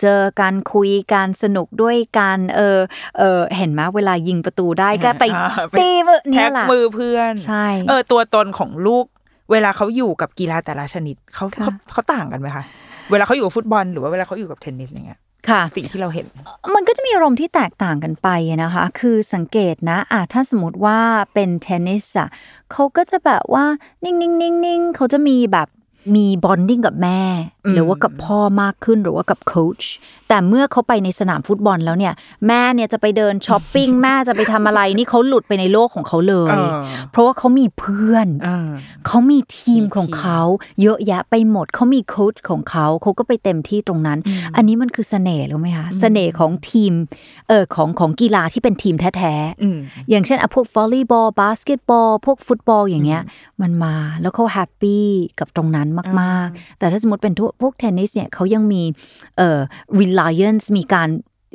[0.00, 2.78] เจอการคุยการสนุกด้วยการเออ
[3.18, 9.04] เออเห็นไหมเวลายิงประตูได้ก็ไปอ่าไปตีมือเนี่แท็ยกแหละมือเพื่อนใช่เออตัวตนของลูก
[9.52, 12.64] เวลาเขาอยู่กับกีฬาแต่ละชนิดเขาค่ะเขาเขาต่างกันไหมคะ
[13.10, 16.26] เวลาเขาอยู่กับฟุตบอลหรือว่าเวลาเขาอยู่กับเทนนิสอย่างเงี้ย ค่ะ สิ่งที่เราเห็น
[16.74, 18.28] มันก็จะมีอารมณ์ที่แตกต่างกันไป
[18.62, 20.98] นะคะ คือสังเกตนะอะถ้าสมมติว่า
[21.34, 22.28] เป็นเทนนิสอะ
[22.72, 23.64] เขาก็จะแบบว่า
[24.04, 25.68] นิ่งนิ่งนิ่งนิ่งเขาจะมีแบบ
[26.16, 27.22] มี bonding กับแม่
[27.72, 29.84] หรือว่ากับพ่อมากขึ้นหรือว่ากับโค้ช
[30.28, 32.12] แต่เมื่อเขาไปในสนามฟุตบอลแล้วเนี่ย
[32.46, 36.70] แม่เนี่ยจะไปเดินช้อปปิ้งแม่จะไปทำอะไรนี่เขาหลุดไปในโลกของเขาเลยเออ
[37.10, 38.68] เพราะว่าเขามีเพื่อนอ่า
[39.06, 40.40] เขามีทีมมีทีมของเขา
[40.82, 44.18] เยอะแยะไปหมดเขามีโค้ชของเขาเขาก็ไปเต็มที่ตรงนั้น
[44.56, 46.92] อันนี้มันคือเสน่ห์รู้ไหมคะเสน่ห์ของทีม
[47.48, 53.22] เออของของกีฬาที่เป็นทีมแท้อืมๆอย่างเช่นอะพวกวอลเลย์บอลบาสเกตบอลพวกฟุตบอลอย่างเงี้ย
[53.62, 55.04] มันมาแล้วเขา happy
[55.38, 55.88] กับตรงนั้น
[56.20, 58.82] มาก ๆ แต่ถ้าสมมติเป็นพวกเทนนิสเนี่ยเขายังมี
[59.38, 59.58] เอ่อ
[60.18, 61.08] reliance มีการ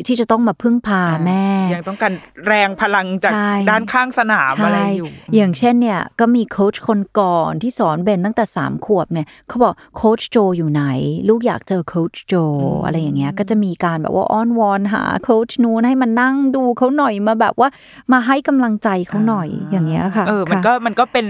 [0.08, 2.14] ที่จะต้องมาพึ่งพาแม่ ยังต้องการ
[2.48, 10.84] แรงพลังจากใช่ด้านข้างสนามอะไรอยู่ อย่างเช่นเนี่ยก็มีโค้ชคนก่อนที่สอนเบนตั้งแต่สามขวบเนี่ยเขาบอกโค้ชโจอยู่ไหน
[11.30, 12.34] ลูกอยากเจอโค้ชโจ
[12.86, 17.70] อะไรอย่างเงี้ยก็จะมีการแบบว่าอ้อนวอนหาโค้ชนู้นให้มันนั่งดูเขาหน่อยมาแบบว่า
[18.12, 21.28] มาให้กำลังใจเขาหน่อยอย่างเงี้ยค่ะเออมันค่ะก็มันก็เป็น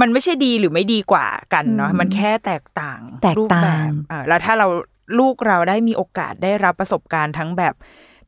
[0.00, 4.68] มันไม่ใช่ดีหรือไม่ดีกว่ากันเนาะมันแค่แตกต่างแตกรูปต่างแบบอ่าแล้วถ้าเรา
[5.18, 7.74] ลูกเราได้มีโอกาสได้รับประสบการณ์ทั้งแบบ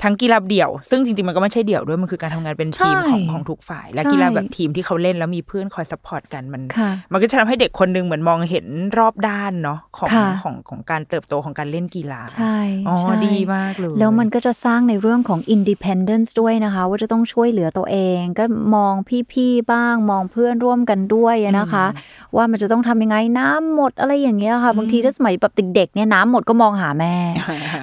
[0.02, 8.66] ทั้งกีฬาเดี่ยว ซึ่งจริงๆมันก็ไม่ใช่เดี่ยวด้วยมันคือการทำงานเป็นทีมของของทุกฝ่าย และใช่กีฬาแบบทีมที่เขาเล่นแล้วมีเพื่อนคอย support กันมันค่ะมันก็จะทำให้เด็กคนหนึงเหมือนมองเห็น
[8.98, 18.44] รอบด้านเนาะของค่ะของของการเติบโตของการเล่นกีฬาใช่อ๋อใช่ดีมากเลย แล้วมันก็จะสร้างในเรื่องของ independence ด้วยนะคะ ว่าจะต้องช่วยเหลือตัวเอง ก็
[18.74, 18.94] มอง
[19.32, 21.86] พี่ๆบ้างมองเพื่อนร่วมกันด้วยนะคะ
[22.36, 27.14] ว่ามันจะต้องทำยังไงน้ำหมดอะไรอย่างเงี้ยค่ะบางทีถ้าสมัยแบบเด็กๆเนี่ยน้ำหมดก็มองหาแม่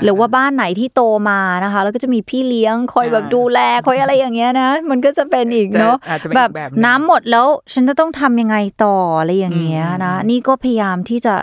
[0.04, 11.36] หรือว่าบ้านไหนที่โตมานะคะ แล้วก็จะมีพี่เลี้ยงคอยแบบอ่าดูแลคอยอะไรอย่างเงี้ยนะ มันก็จะเป็นอีกเนาะจะอาจจะเป็นแบอีบกแบบหนึ่งน้ำหมดแล้ว ฉันจะต้องทำยังไงต่ออะไรอย่างเงี้ยนะ นี่ก็พยายามที่จะ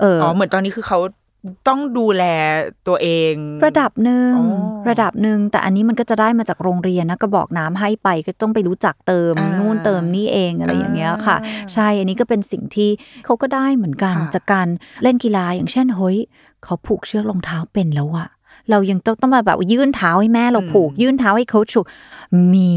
[0.00, 0.98] เอออ๋อเหมือนตอนนี้คือเขา
[1.68, 2.24] ต้องดูแล
[2.88, 3.34] ตัวเอง
[3.66, 4.42] ระดับหนึ่งอ๋
[4.82, 12.90] อระดับหนึ่งแต่อันนี้มันก็จะได้มาจากโรงเรียนนะก็บอกน้ำให้ไปก็ต้องไปรู้จักเติมอ่านู่นเติมนี่เองอะไรอย่างเงี้ยค่ะอ่าใช่อันนี้ก็เป็นสิ่งที่
[13.24, 14.68] เขาก็ได้เหมือนกันค่ะจากการ
[15.02, 16.18] เล่นกีฬาอย่างเช่นเฮ้ย
[16.64, 18.28] เขาผูกเชือกรองเท้าเป็นแล้วอะ
[18.70, 21.86] เรายังต้องต้องมาแบบยื่นเท้าให้แม่เราผูก ยื่นเท้าให้เขาผูก
[22.54, 22.72] มี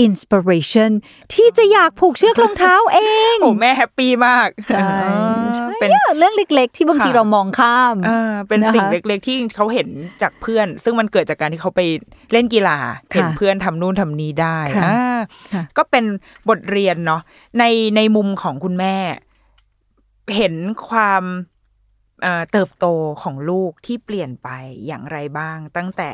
[0.00, 0.90] inspiration
[1.32, 2.98] ที่จะอยากผูกเชือกรองเท้าเอ
[3.34, 5.16] งโอ้แม่ happy มากใช่อ๋อ
[5.56, 9.88] ใช่เป็นเนี่ยเรื่องเล็ก ๆ ที่บางทีค่ะเรามองข้ามอ่าเป็นนะคะสิ่งเล็ก ๆ ที่เขาเห็น
[10.22, 11.80] จากเพื่อน ซึ่งมันเกิดจากการที่เขาไป
[12.32, 12.78] เล่นกีฬา
[13.12, 15.18] เห็นเพื่อนทำนู่นทำนี้ได้ค่ะอ่า
[15.54, 16.04] ค่ะก็เป็น
[16.48, 17.20] บทเรียนเนาะ
[17.58, 17.64] ใน
[17.96, 18.96] ในมุมของคุณแม่
[20.36, 20.54] เห็น
[20.88, 21.22] ความ
[22.24, 22.86] เอ่อเติบโต
[23.22, 24.48] ของลูกที่เปลี่ยนไป
[24.86, 26.10] อย่างไรบ้าง ตั้งแต่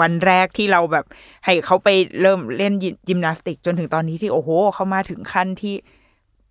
[0.00, 1.06] วันแรกที่เราแบบ
[1.44, 1.88] ให้เขาไป
[2.20, 2.74] เริ่มเล่น
[3.08, 5.74] ยิมนาสติก จนถึงตอนนี้ที่โอ้โหเขามาถึงขั้นที่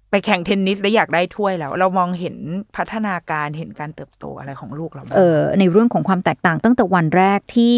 [0.09, 2.35] ไปแข่งเทนนิสและอยากได้ถ้วยแล้ว เรามองเห็น
[2.75, 7.77] พัฒนาการเห็นการเติบโตอะไรของลูกเราเอ่อในเรื่องของความแตกต่างตั้งแต่วันแรกที่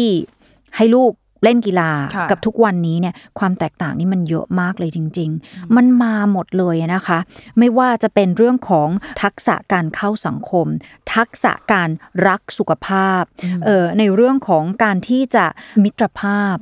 [0.76, 1.12] ให้ลูก
[1.42, 7.18] เล่นกีฬาค่ะกับทุกวันนี้เนี่ยความแตกต่างนี่มันเยอะมากเลยจริง ๆ มันมาหมดเลยนะคะ
[7.58, 8.88] ไม่ว่าจะเป็นเรื่องของ
[9.22, 10.66] ทักษะการเข้าสังคม
[11.14, 11.90] ทักษะการ
[12.26, 13.22] รักสุขภาพ
[13.64, 15.44] เอ่อในเรื่องของการที่จะ
[15.82, 16.56] มิตรภาพ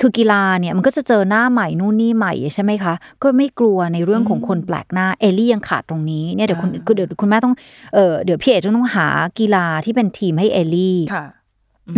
[0.00, 7.54] คือกีฬาเนี่ยมันก็จะเจอหน้าใหม่นู่นนี่ใหม่ใช่ไหมคะ ก็ไม่กลัวในเรื่องของคนแปลกหน้าเอลี่ยังขาดตรงนี้เนี่ยเดี๋ยวคุณเดี๋ยวคุณแม่ต้อง
[7.94, 9.08] เออเดี๋ยวพี่เอกต้องหา
[9.38, 11.26] กีฬาที่เป็นทีมให้เอลี่ค่ะ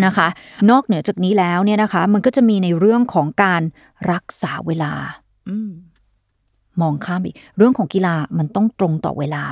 [0.04, 0.28] นะคะ
[0.70, 3.62] นอกเหนือจากนี้แล้วเนี่ยนะคะ มันก็จะมีในเรื่องของการ
[4.12, 4.92] รักษาเวลา
[5.48, 5.70] อืม
[6.80, 9.44] มองข้ามอีก เรื่องของกีฬามันต้องตรงต่อเวลา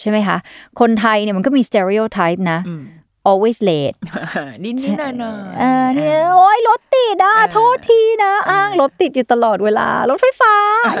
[0.00, 0.36] ใช่ไหมคะ
[0.80, 2.82] คนไทยเนี่ยมันก็มี stereotype นะอืม
[3.28, 3.96] always late
[4.64, 10.54] นิดนิดหน่อยหน่อยเออเนี่ยโอ้ยรถติดอะโทษทีนะอ้างรถติดอยู่ตลอดเวลา รถไฟฟ้า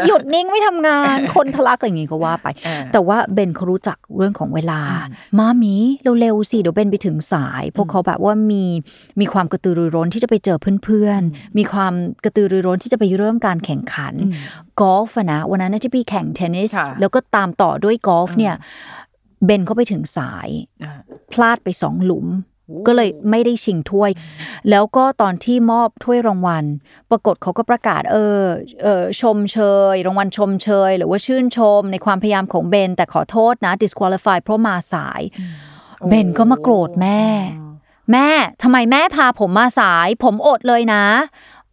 [0.06, 2.46] หยุดนิ่งไม่ทำงานคนทะลักอะไรอย่างงี้ก็ว่าไป
[2.92, 4.80] แต่ว่าเบนเขารู้จักเรื่องของเวลา
[5.38, 5.74] มามี
[6.20, 8.64] เร็วๆสิเดี๋ยวเบนไปถึงสาย พวกเขาแบบว่ามี
[9.20, 11.92] มีความกระตือรือร้นที่จะไปเจอเพื่อนๆมีความ
[12.24, 14.14] กระตือรือร้นที่จะไปเริ่มการแข่งขัน
[14.80, 18.54] กอล์ฟอะนะวันนั้นนะที่พี่แข่งเทนนิสค่ะแล้วก็ตามต่อด้วยกอล์ฟเนี่ย
[19.44, 20.48] เบนเขาไปถึงสาย
[20.82, 20.92] อ่า
[21.32, 22.28] พลาดไปสองหลุม
[22.86, 24.10] ก็เลยไม่ได้ชิงถ้วย
[24.70, 26.64] แล้วก็ตอนที่มอบถ้วยรางวัล
[27.10, 28.40] ปรากฏเขาก็ประกาศ เออ
[28.82, 29.58] เออชมเช
[29.92, 35.22] ย รางวัลชมเชย หรือว่าชื่นชมในความพยายามของเบน แต่ขอโทษนะ disqualify เพราะมาสาย
[36.08, 37.22] เบนก็มาโกรธแม่
[38.12, 38.28] แม่
[38.62, 41.04] ทำไมแม่พาผมมาสาย ผมอดเลยนะ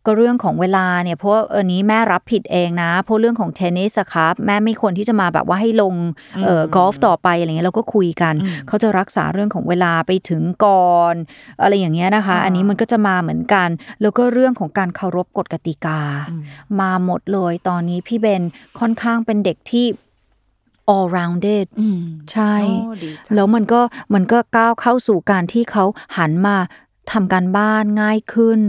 [0.05, 5.93] ก็เรื่องของเวลาเนี่ยเพราะว่าอันนี้แม่รับผิดเองนะ เพราะเรื่องของเทนนิสอะครับแม่ไม่ควรที่จะมาแบบว่าให้ลง
[6.45, 8.33] เอ่อกอล์ฟต่อไปอะไรเงี้ยเราก็คุยกัน
[8.67, 11.15] เขาจะรักษาเรื่องของเวลาไปถึงก่อน
[11.61, 13.69] อะไรอย่างเงี้ยนะคะ อันนี้มันก็จะมาเหมือนกัน
[14.01, 15.99] แล้วก็เรื่องของการเคารพกฎกติกา
[16.79, 18.43] มาหมดเลยตอนนี้พี่เบน
[18.79, 19.85] ค่อนข้างเป็นเด็กที่
[20.95, 21.67] all rounded
[22.31, 22.53] ใช่
[22.83, 23.81] โอ้ดีจังแล้วมันก็
[24.13, 25.85] มันก็ก้าวเข้าสู่การที่เขา
[26.17, 26.57] หันมา
[27.13, 28.59] ทำการบ้านง่ายขึ้น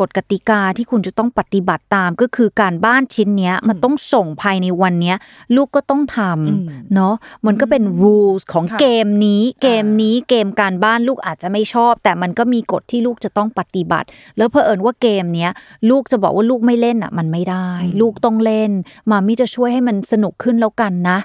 [0.00, 5.16] กฎกติกาที่คุณจะต้องปฏิบัติตามก็คือการบ้านชิ้นเนี้ยมันต้องส่งภายในวันเนี้ย
[5.56, 7.14] ลูกก็ต้องทำเนาะ
[7.46, 15.50] มันก็เป็น rules ของค่ะเกมนี้ เกมนี้เกมการบ้านลูกอาจจะไม่ชอบ แต่มันก็มีกฎที่ลูกจะต้องปฏิบัติ แล้วเผอิญว่าเกมเนี้ย
[15.90, 17.68] ลูกจะบอกว่าลูกไม่เล่นอะ มันไม่ได้
[18.00, 18.70] ลูกต้องเล่น
[19.10, 21.18] มามี่จะช่วยให้มันสนุกขึ้นแล้วกันนะ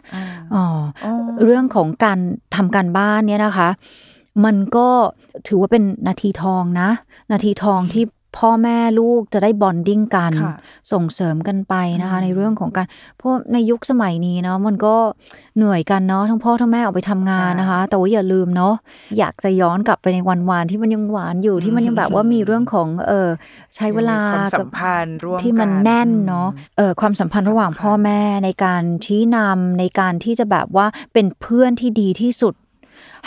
[0.56, 0.66] อ๋ออ
[1.06, 1.14] อ๋อ
[1.44, 2.20] เรื่องของการ
[2.56, 3.70] ทำการบ้านเนี่ยนะคะ
[4.46, 4.88] มันก็
[5.48, 6.90] ถือว่าเป็นนาทีทองนะ
[7.32, 8.04] นาทีทองที่
[8.38, 10.56] พ่อแม่ลูกจะได้บอนดิ้งกันค่ะ
[10.92, 14.96] ส่งเสริมกันไปนะคะ ในเรื่องของการเพราะในยุคสมัยนี้เนาะมันก็
[15.56, 18.74] เหนื่อยกันเนาะทั้งพ่อทั้งแม่ออกไปทำงานนะคะ แต่ว่าอย่าลืมเนาะ
[19.18, 23.30] อยากจะย้อนกลับไปในวันวานที่มันยังหวานอยู่ที่มันยังแบบว่ามีเรื่องของเออ
[23.76, 32.54] ใช้เวลาความสักับมพันธ์ร่วมที่มันกัแน่นเนาะเออความสัมพันธ์ระหว่างพ่อแม่ในการชี้นำในการที่จะแบบว่าเป็นเพื่อนที่ดีที่สุด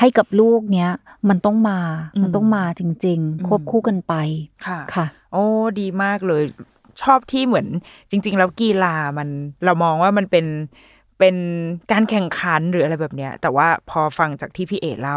[0.01, 0.91] ให้กับลูกเนี้ย
[1.29, 1.79] มันต้องมา
[2.23, 4.15] มันต้องมาจริง ๆ ควบคู่กันไป
[4.67, 5.45] ค่ะค่ะ โอ้
[5.81, 6.43] ดีมากเลย
[7.03, 7.67] ชอบที่เหมือน
[8.11, 9.29] จริง ๆ แล้วกีฬามัน
[9.65, 10.47] เรามองว่ามันเป็น
[11.19, 11.37] เป็น
[11.93, 15.17] การแข่งขันหรืออะไรแบบเนี้ย แต่ว่าพอฟังจากที่พี่เอ๋เล่า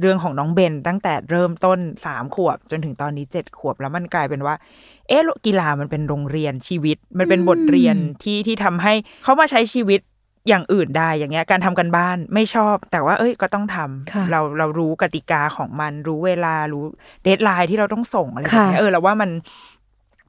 [0.00, 4.54] เรื่องของน้องเบนตั้งแต่เริ่มต้นสามขวบ จนถึงตอนนี้เจ็ดขวบแล้วมันกลายเป็นว่า
[5.08, 8.92] เอ๊ะกีฬามันเป็นโรงเรียนชีวิต มันเป็นบทเรียนที่ที่ทำให้
[9.24, 10.00] เขามาใช้ชีวิต
[10.48, 16.84] อย่างอื่นได้อย่างเงี้ย การทำการบ้านไม่ชอบ แต่ว่า เอ้ยก็ต้องทำค่ะเราเรารู้กติกาของมันรู้เวลารู้
[17.22, 19.30] deadline ที่เราต้องส่งอะไรแบบเนี้ยค่ะเออเราว่ามัน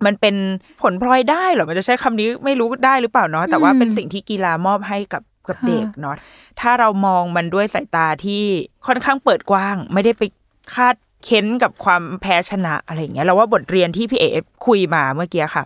[0.05, 0.35] มันเป็น
[0.81, 6.15] ผลพลอยได้เหรอ มันจะใช้คำนี้ไม่รู้ได้หรือเปล่าเนาะแต่ว่าเป็นสิ่งที่กีฬามอบให้กับกับค่ะเด็กเนาะ
[6.59, 8.43] ถ้าเรามองมันด้วยสายตาที่
[8.87, 10.23] ค่อนข้างเปิดกว้าง ไม่ได้ไป
[10.75, 10.95] คาด
[11.25, 14.29] เค้นกับความแพ้ชนะอะไรอย่างเงี้ยเราว่าบทเรียนที่พี่เอ๋
[14.67, 15.63] คุยมาเมื่อกี้ค่ะ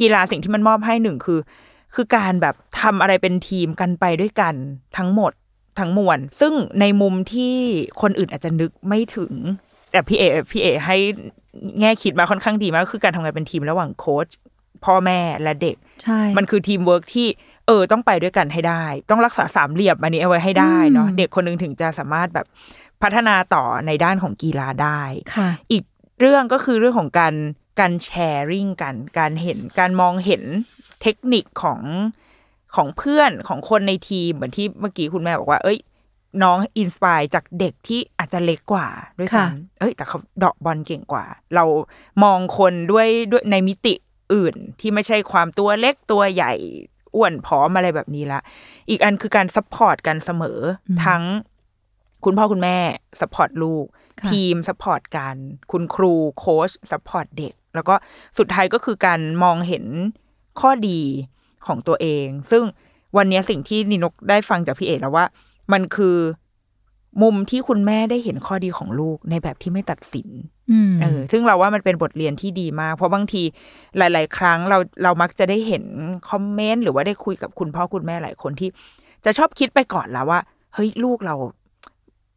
[0.00, 1.38] กีฬาสิ่งที่มันมอบให้หนึ่งคือ
[1.94, 4.54] คือการแบบทำอะไรเป็นทีมกันไปด้วยกัน
[4.96, 5.32] ทั้งหมด
[5.78, 7.54] ทั้งมวล ซึ่งในมุมที่
[8.00, 9.32] คนอื่นอาจจะนึกไม่ถึง
[9.92, 10.96] แต่พี่เอพี่เอให้
[11.80, 14.28] แง่คิดมาค่อนข้างดีมาก คือการทำงานเป็นทีมระหว่างโค้ช
[14.84, 17.26] พ่อแม่และเด็กใช่มันคือทีมเวิร์กที่
[17.66, 22.46] เออต้องไปด้วยกันให้ได้ ต้องรักษาสามเหลี่ยมอันนี้เอาไว้ให้ได้เนาะอืมเด็กคนหนึงถึงจะสามารถแบบ
[23.02, 25.02] พัฒนาต่อในด้านของกีฬาได้
[25.36, 25.84] ค่ะ อีก
[26.20, 27.34] เรื่องก็คือเรื่องของการ
[27.80, 30.42] การ sharing กัน การเห็นการมองเห็น
[31.04, 31.80] เทคนิคของ
[32.76, 35.78] ของเพื่อนของคนในทีมเหมือนที่เมื่อกี้คุณแม่บอกว่า เอ้ย
[36.42, 38.88] น้อง inspire จากเด็กที่อาจจะเล็กกว่า
[39.18, 41.24] ด้วยค่ะซ้ำเอ้ย แต่เขาเดาะบอลเก่งกว่า
[41.54, 41.64] เรา
[42.24, 43.94] มองคนด้วยด้วยในมิติ
[44.34, 46.52] อื่นที่ไม่ใช่ความตัวเล็กตัวใหญ่
[47.14, 48.40] อ้วนผอมอะไรแบบนี้ละ
[48.90, 51.22] อีกอันคือการ support กันเสมออทั้ง
[52.24, 52.78] คุณพ่อคุณแม่
[53.20, 53.86] support ลูก
[54.20, 55.36] ค่ะทีม support กัน
[55.72, 57.94] คุณครูโค้ช support เด็ก แล้วก็
[58.38, 59.84] สุดท้ายก็คือการมองเห็น
[60.60, 61.00] ข้อดี
[61.66, 62.62] ของตัวเอง ซึ่ง
[63.16, 65.24] วันนี้สิ่งที่นินกได้ฟังจากพี่เอกแล้วว่า
[65.72, 66.16] มันคือ
[67.22, 70.28] มุมที่คุณแม่ได้เห็นข้อดีของลูกในแบบที่ไม่ตัดสิน
[70.72, 73.42] อืมเออ ซึ่งเราว่ามันเป็นบทเรียนที่ดีมาก เพราะบางที
[73.98, 75.84] หลาย ๆ ครั้งเราเรามักจะได้เห็น
[76.30, 78.68] คอมเมนต์หรือว่าได้คุยกับคุณพ่อคุณแม่หลายคนที่
[79.24, 80.40] จะชอบคิดไปก่อนแล้วว่า
[80.74, 81.36] เฮ้ยลูกเรา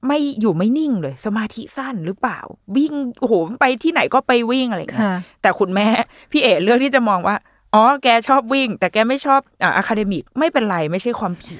[0.08, 2.40] ไม่อยู่ไม่นิ่งเลย สมาธิสั้นหรือเปล่า
[2.78, 5.88] วิ่งโอ้โหไปที่ไหนก็ไปวิ่งอะไรอย่างเงี้ยค่ะแต่คุณแม่
[6.32, 7.36] พี่เอ๋เลือกที่จะมองว่า
[7.74, 11.60] อ๋อ แกชอบวิ่ง แต่แกไม่ชอบอ่า academic ไม่เป็นไรไม่ใช่ความผิด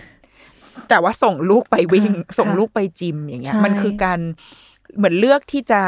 [0.90, 4.20] แต่ว่าส่งลูกไปวิ่งค่ะส่งลูกไปจิมอย่างเงี้ยใช่มันคือการ
[4.98, 5.82] เหมือนเลือกที่จะ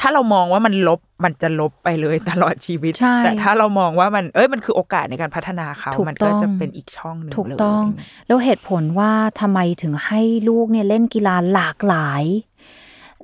[0.00, 7.84] ถ้าเรามองว่ามันลบมันจะลบไปเลยตลอดชีวิตใช่แต่ถ้าเรามองว่ามันเอ้ยมันคือโอกาสในการพัฒนาเขาถูกมันก็จะต้องเป็นอีกช่องหนึ่งถูกเลยต้อง
[8.26, 12.22] แล้วเหตุผลว่าทำไมถึงให้ลูกเนี่ยเล่นกีฬาหลากหลาย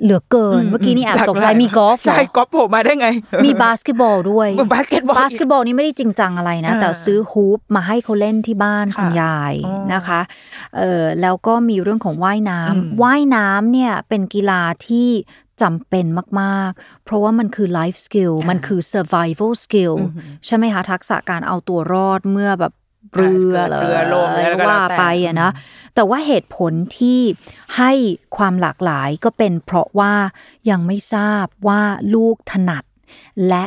[0.02, 3.08] เหลือเกิน เมื่อกี้นี่แอบตกใจมีกอล์ฟเหรอใช่กอล์ฟโผล่มาได้ไง
[3.44, 10.20] มีบาสเกตบอลด้วยบาสเกตบอลบาสเกตบอลนี่ไม่ได้จริงจังอะไรนะอ่าแต่ซื้อ hoop มาให้เขาเล่นที่บ้านค่ะคุณยายอ๋อนะคะ
[10.78, 15.08] เออแล้วก็มีเรื่องของว่ายน้ำอืมว่ายน้ำเนี่ยเป็นกีฬาที่
[15.62, 16.06] จำเป็น
[16.40, 19.94] มาก ๆ เพราะว่ามันคือ life skill มันคือ survival skill
[20.46, 22.72] ใช่ไหมคะทักษะการเอาตัวรอดเมื่อแบบ
[23.14, 25.50] เรือเรือล่มอะไรแล้วก็ก็ว่าแล้วแต่ไปอะนะ
[25.94, 27.20] แต่ว่าเหตุผลที่
[27.76, 27.92] ให้
[28.36, 30.14] ความหลากหลายก็เป็นเพราะว่า
[30.70, 31.82] ยังไม่ทราบว่า
[32.14, 32.84] ลูกถนัด
[33.48, 33.64] และ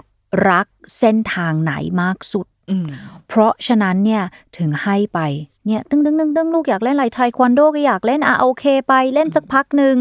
[0.50, 0.68] รัก
[1.00, 2.88] เส้นทางไหนมากสุดอืม
[3.28, 4.24] เพราะฉะนั้นเนี่ย
[4.58, 5.20] ถึงให้ไป
[5.66, 9.96] เนี่ยตึ้งตึ้งตึ้งตึ้งลูกอยากเล่นอะไรไทควันโดก็อยากเล่นอะโอเคไปเล่นสักพักหนึ่ง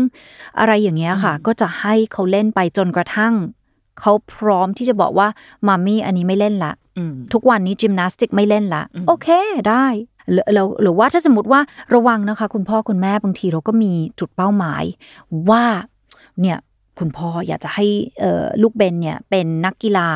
[0.58, 3.34] อะไรอย่างเงี้ยค่ะ ก็จะให้เขาเล่นไปจนกระทั่ง
[4.00, 5.28] เขาพร้อมที่จะบอกว่า
[5.66, 6.87] มัมมี่อันนี้ไม่เล่นละอืม
[7.32, 9.28] ทุกวันนี้จิมนาสติกไม่เล่นละ โอเค
[9.70, 9.86] ได้
[10.30, 11.60] หรือเราหรือว่าถ้าสมมติว่า
[11.94, 14.84] ระวังนะคะ คุณพ่อคุณแม่บางทีเราก็มีจุดเป้าหมาย
[15.50, 15.64] ว่า
[16.40, 16.58] เนี่ย
[16.98, 17.86] คุณพ่ออยากจะให้
[18.20, 20.10] เอ่อลูกเบนเนี่ยเป็นนักกีฬา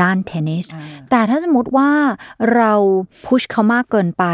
[0.00, 0.66] ด้านเทนนิส
[1.10, 1.90] แต่ถ้าสมมติว่า
[2.54, 2.72] เรา
[3.26, 4.24] พุชเขามากเกินไป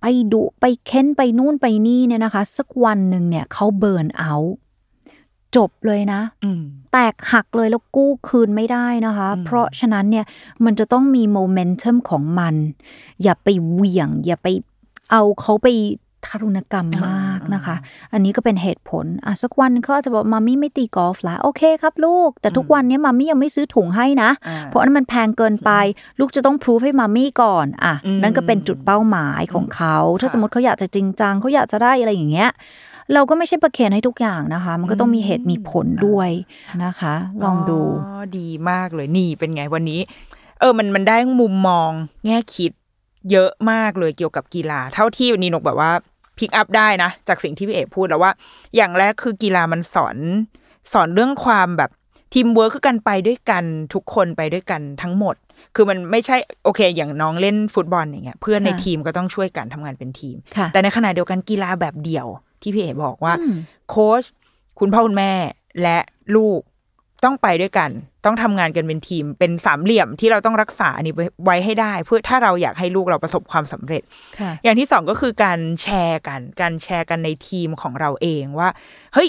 [0.00, 4.54] ไปดุไปเค้นไปนู่นไปนี่เนี่ยนะคะ สักวันหนึ่งเนี่ยเขาเบิร์นเอาท์
[5.56, 10.24] จบเลยนะอืมแตกหักเลยแล้วกู้คืนไม่ได้นะคะ เพราะฉะนั้นเนี่ย
[10.64, 12.54] มันจะต้องมีโมเมนตัมของมัน
[13.22, 14.48] อย่าไปเหวี่ยง อย่าไป
[15.10, 15.68] เอาเขาไป
[16.26, 17.76] ทารุณกรรมมากนะคะ
[18.12, 25.70] อันนี้ก็เป็นเหตุผลอะสักวันเขาอาจจะบอกมามี่ไม่ตีกอล์ฟละโอเคครับลูก แต่ทุกวันเนี้มามี่ยังไม่ซื้อถุงให้นะอ่าเพราะอันนั้นมันแพงเกินไป
[26.18, 32.50] ลูกจะต้องพรูฟให้มามี่ก่อนอะอืมนั่นก็เป็นจุดเป้าหมายของเขา ถ้าสมมติเขาอยากจะจริงจังเขาอยากจะได้อะไรอย่างเงี้ย
[33.14, 36.30] เราก็ไม่ใช่ประเคนให้ทุกอย่างนะคะ มันก็ต้องมีเหตุมีผลด้วย
[36.84, 40.00] นะคะ ลองดูอ๋อดีมากเลยนี่เป็นไงวันนี้
[40.60, 41.90] เออมันมันได้มุมมอง
[42.26, 42.72] แง่คิด
[43.30, 45.92] เยอะมากเลยเกี่ยวกับกีฬา เท่าที่นีนกแบบว่า
[46.38, 48.32] pick up ได้นะ จากสิ่งที่พี่เอกพูดแล้วว่า
[48.76, 50.16] อย่างแรกคือกีฬามันสอน
[50.92, 51.90] สอนเรื่องความแบบ
[52.34, 55.34] ทีมเวิร์คคือกันไปด้วยกันทุกคนไปด้วยกันทั้งหมด
[55.74, 62.26] คือมันไม่ใช่โอเค อย่างน้องเล่นฟุตบอลอย่างเงี้ยเพื่อนในค่ะทีมก็ต้องช่วยกันทำงานเป็นทีมค่ะแต่ในขณะเดียวกันกีฬาแบบเดี่ยว
[62.62, 63.56] ที่พี่เอ๋บอกว่าอืม
[63.90, 64.22] โค้ช
[64.78, 65.32] คุณพ่อคุณแม่
[65.82, 65.98] และ
[66.36, 66.60] ลูก
[67.24, 67.90] ต้องไปด้วยกัน
[68.24, 74.02] ต้องทำงานกันเป็นทีม เป็นสามเหลี่ยมที่เราต้องรักษาอันนี้ไว้ไว้ให้ได้ เพื่อถ้าเราอยากให้ลูกเราประสบความสำเร็จ
[74.38, 78.68] ค่ะอย่างที่สองก็คือการแชร์กัน การแชร์กันในทีมของเราเองว่า
[79.14, 79.28] เฮ้ย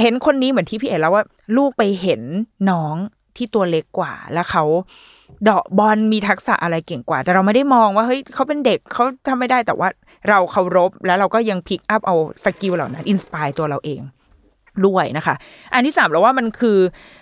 [0.00, 1.24] เห็นคนนี้เหมือนที่พี่เอ๋แล้วว่า
[1.56, 2.22] ลูกไปเห็น
[2.70, 2.96] น้อง
[3.36, 4.64] ที่ตัวเล็กกว่าแล้วเขา
[5.44, 9.88] เดาะบอลมีทักษะอะไรเก่งกว่า แต่เราไม่ได้มองว่าเฮ้ยเขาเป็นเด็กเขาทำไม่ได้แต่ว่า
[10.28, 14.00] เราเคารพแล้วเราก็ยัง pick up เอา skill เหล่านั้น inspire ตัวเราเอง
[14.86, 15.34] ด้วยนะคะ
[15.74, 16.78] อันที่สามเราว่ามันคือ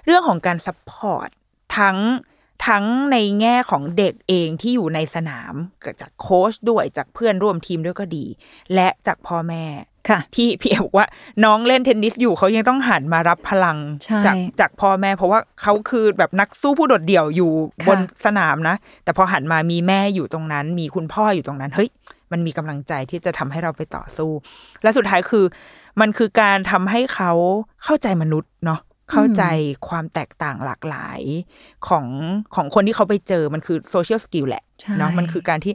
[0.07, 1.29] เรื่องของการ support
[1.79, 1.99] ทั้ง
[2.69, 5.55] ทั้งในแง่ของเด็กเองที่อยู่ในสนาม
[6.01, 8.25] จากโค้ชด้วยจากเพื่อนร่วมทีมด้วยก็ดี
[8.75, 9.65] และจากพ่อแม่
[10.35, 11.07] ที่พี่เอบอกว่า
[11.45, 17.53] น้องเล่นเทนนิสอยู่เขายังต้องหันมารับพลังใช่จากจากพ่อแม่ เพราะว่าเขาคือแบบนักสู้ผู้โดดเดี่ยวอยู่
[17.83, 21.89] ค่ะบนสนามนะ แต่พอหันมามีแม่อยู่ตรงนั้น มีคุณพ่ออยู่ตรงนั้นเฮ้ย
[22.33, 24.31] มันมีกำลังใจที่จะทำให้เราไปต่อสู้
[24.83, 25.45] และสุดท้ายคือ
[26.01, 27.33] มันคือการทำให้เขา
[27.85, 28.81] เข้าใจมนุษย์เนาะ
[29.13, 29.45] เข้าใจ
[29.89, 31.21] ความแตกต่างหลากหลาย
[31.89, 32.07] ของ
[32.55, 35.75] ของคนที่เขาไปเจอมันคือโซเชียลสกิลแหละใช่เนาะมันคือการที่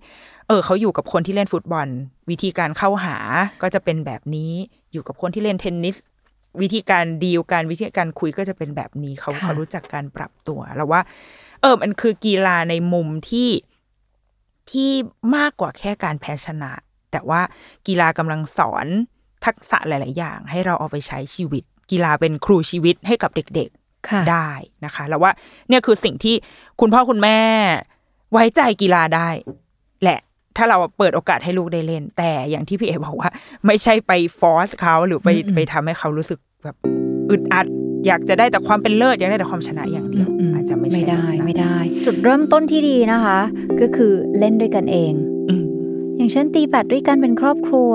[0.51, 1.87] เออเขาอยู่กับคนที่เล่นฟุตบอล
[2.29, 3.17] วิธีการเข้าหา
[3.61, 4.51] ก็จะเป็นแบบนี้
[4.91, 5.95] อยู่กับคนที่เล่นเทนนิส
[6.61, 11.01] วิธีการดีลการวิธีการคุยก็จะเป็นแบบนี้เขาค่ะเขารู้จักการปรับตัวแล้วว่า
[11.61, 13.49] เออมันคือกีฬาในมุมที่
[14.71, 14.91] ที่
[15.35, 16.71] มากกว่าแค่การแพ้ชนะ
[17.11, 17.41] แต่ว่า
[17.87, 18.87] กีฬากำลังสอน
[19.45, 23.69] ทักษะหลาย ๆ อย่าง ให้เราเอาไปใช้ชีวิต กีฬาเป็นครูชีวิตให้กับเด็ก
[24.09, 24.49] ค่ะๆได้
[24.85, 25.31] นะคะ แล้วว่า
[25.69, 26.35] เนี่ยคือสิ่งที่
[26.79, 27.39] คุณพ่อคุณแม่
[28.31, 29.29] ไว้ใจกีฬาได้
[30.03, 30.19] แหละ
[30.57, 33.29] ถ้าเราเปิดโอกาสให้ลูกได้เล่น แต่อย่างที่พี่เอบอกว่า
[33.65, 36.75] ไม่ใช่ไปฟอร์สเขาหรือไปไปทำให้เขารู้สึกแบบ
[37.29, 37.65] อึดอัด
[38.07, 41.75] อยากจะได้แต่ความเป็นเลิศอยากได้แต่ความชนะอย่างเดียวอืมอาจจะไม่ใช่ไม่ได้แบบนั้นไม่ได้
[42.05, 43.39] จุดเริ่มต้นที่ดีนะคะ
[43.81, 45.13] ก็คือเล่นด้วยกันเอง
[45.49, 45.63] อืม
[46.17, 47.93] อย่างเช่นตีแบดด้วยกันเป็นครอบครัว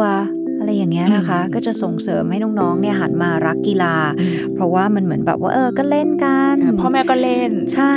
[0.66, 3.94] อะไรอย่างเงี้ยนะคะอืมก็จะส่งเสริมให้น้องๆเนี่ยหันมารักกีฬา
[4.54, 7.96] เพราะว่ามันเหมือนแบบว่าเออก็เล่นกันอ่าพ่อแม่ก็เล่นใช่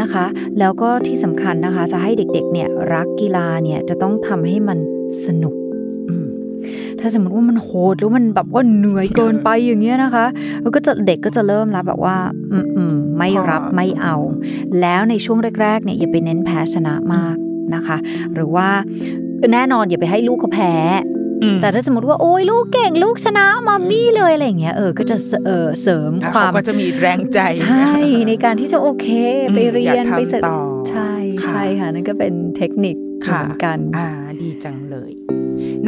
[0.00, 0.26] นะคะ
[0.58, 4.78] แล้วก็ที่สำคัญนะคะจะให้เด็กๆเนี่ยรักกีฬาเนี่ยจะต้องทำให้มัน
[5.26, 5.54] สนุก
[6.08, 6.26] อืม
[7.00, 10.26] ถ้าสมมติว่ามันโหดแล้วมันแบบว่าเหนื่อยเกินไปอย่างเงี้ยนะคะ
[10.62, 12.16] แล้วก็จะเด็กก็จะเริ่มแล้วแบบว่า
[12.52, 14.16] อืมอืมไม่รับไม่เอา
[14.80, 17.36] แล้วในช่วงแรกๆเนี่ยอย่าไปเน้นแพ้ชนะมาก
[17.74, 17.96] นะคะ
[18.34, 18.68] หรือว่า
[19.52, 20.74] แน่นอนอย่าไปให้ลูกเขาแพ้
[21.16, 21.19] อืม
[21.60, 27.92] แต่ถ้าสมมติว่าโอ้ยลูกเก่งลูกชนะมัมมี่เลยอะไรอย่างเงี้ยเออก็จะเสเออเสริมอะความเขาก็จะมีแรงใจใช่
[28.28, 29.06] ในการที่จะโอเค
[29.54, 30.60] ไปอืมเรีอยากยนทำไปเสร็จต่อ
[30.90, 31.12] ใช่
[31.42, 34.08] ค่ะใช่ค่ะนั่นก็เป็นเทคนิคเหมือนกันอ่า
[34.40, 35.10] ดีจังเลย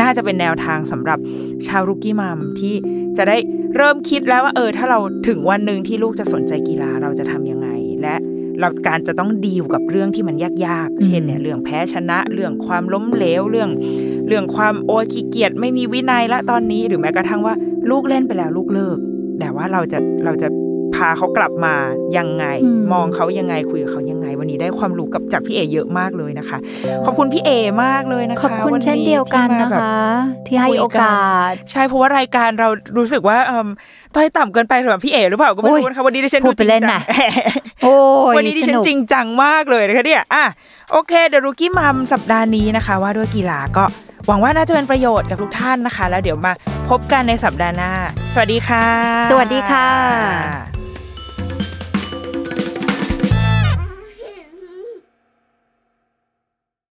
[0.01, 1.19] น่าจะเป็นแนวทางสำหรับ
[1.67, 2.75] ชาวรุกี้มัมที่
[3.17, 3.37] จะได้
[3.77, 4.99] เริ่มคิดแล้วว่าเออ ถ้าเรา
[5.29, 7.69] ถึงวันหนึ่งที่ลูกจะสนใจกีฬาเราจะทำยังไง
[8.03, 8.15] และ
[8.61, 10.37] เราการจะต้องดีลกับเรื่องที่มัน
[10.67, 13.71] ยากๆ เช่นเนี่ยเรื่องแพ้ชนะ เรื่องความล้มเหลวเรื่อง
[14.29, 17.55] เรื่องความโอยขี้เกียจไม่มีวินัยละตอนนี้หรือแม้กระทั่งว่า
[17.91, 18.99] ลูกเล่นไปแล้วลูกเลิก
[19.39, 20.49] แต่ว่าเราจะเราจะ
[20.97, 21.75] พาเขากลับมา
[22.19, 26.59] ยังไงอืมมองเขายังไงคุยกับเขายังไง วันนี้ได้ความรู้กับจากพี่เอเยอะมากเลยนะคะ
[27.05, 27.51] ขอบคุณพี่เอ
[27.85, 29.97] มากเลยนะคะขอบคุณวัเช่นเดียวกันที่มานะแบบคะ
[30.47, 32.69] ที่ให้คุยกันโอกาส ใช่เพราะว่ารายการเรา
[32.99, 33.69] รู้สึกว่าเอิ่ม
[34.15, 37.03] ต้อยต่ำเกินไปสำหรับพี่เอหรือเปล่าก็ไม่โอ้ยรู้นะคะวันนี้ดิฉันพูดไปเล่นจริงจัน่ะง
[37.85, 37.97] โอ้
[38.33, 40.45] ยวันนี้ดิฉันสกจริงจังมากเลยนะคะเนี่ยอะ
[40.93, 43.85] โอเคเดรุกี้มัมสัปดาห์นี้นะคะ ว่าด้วยกีฬาก็
[44.27, 46.53] หวังว่าน่าจะเป็นประโยชน์กับทุกท่านนะคะ แล้วเดี๋ยวมา
[46.91, 47.91] พบกันในสัปดาห์หน้า
[48.35, 48.87] สวัสดีค่ะ
[49.31, 50.72] สวัสดีค่ะ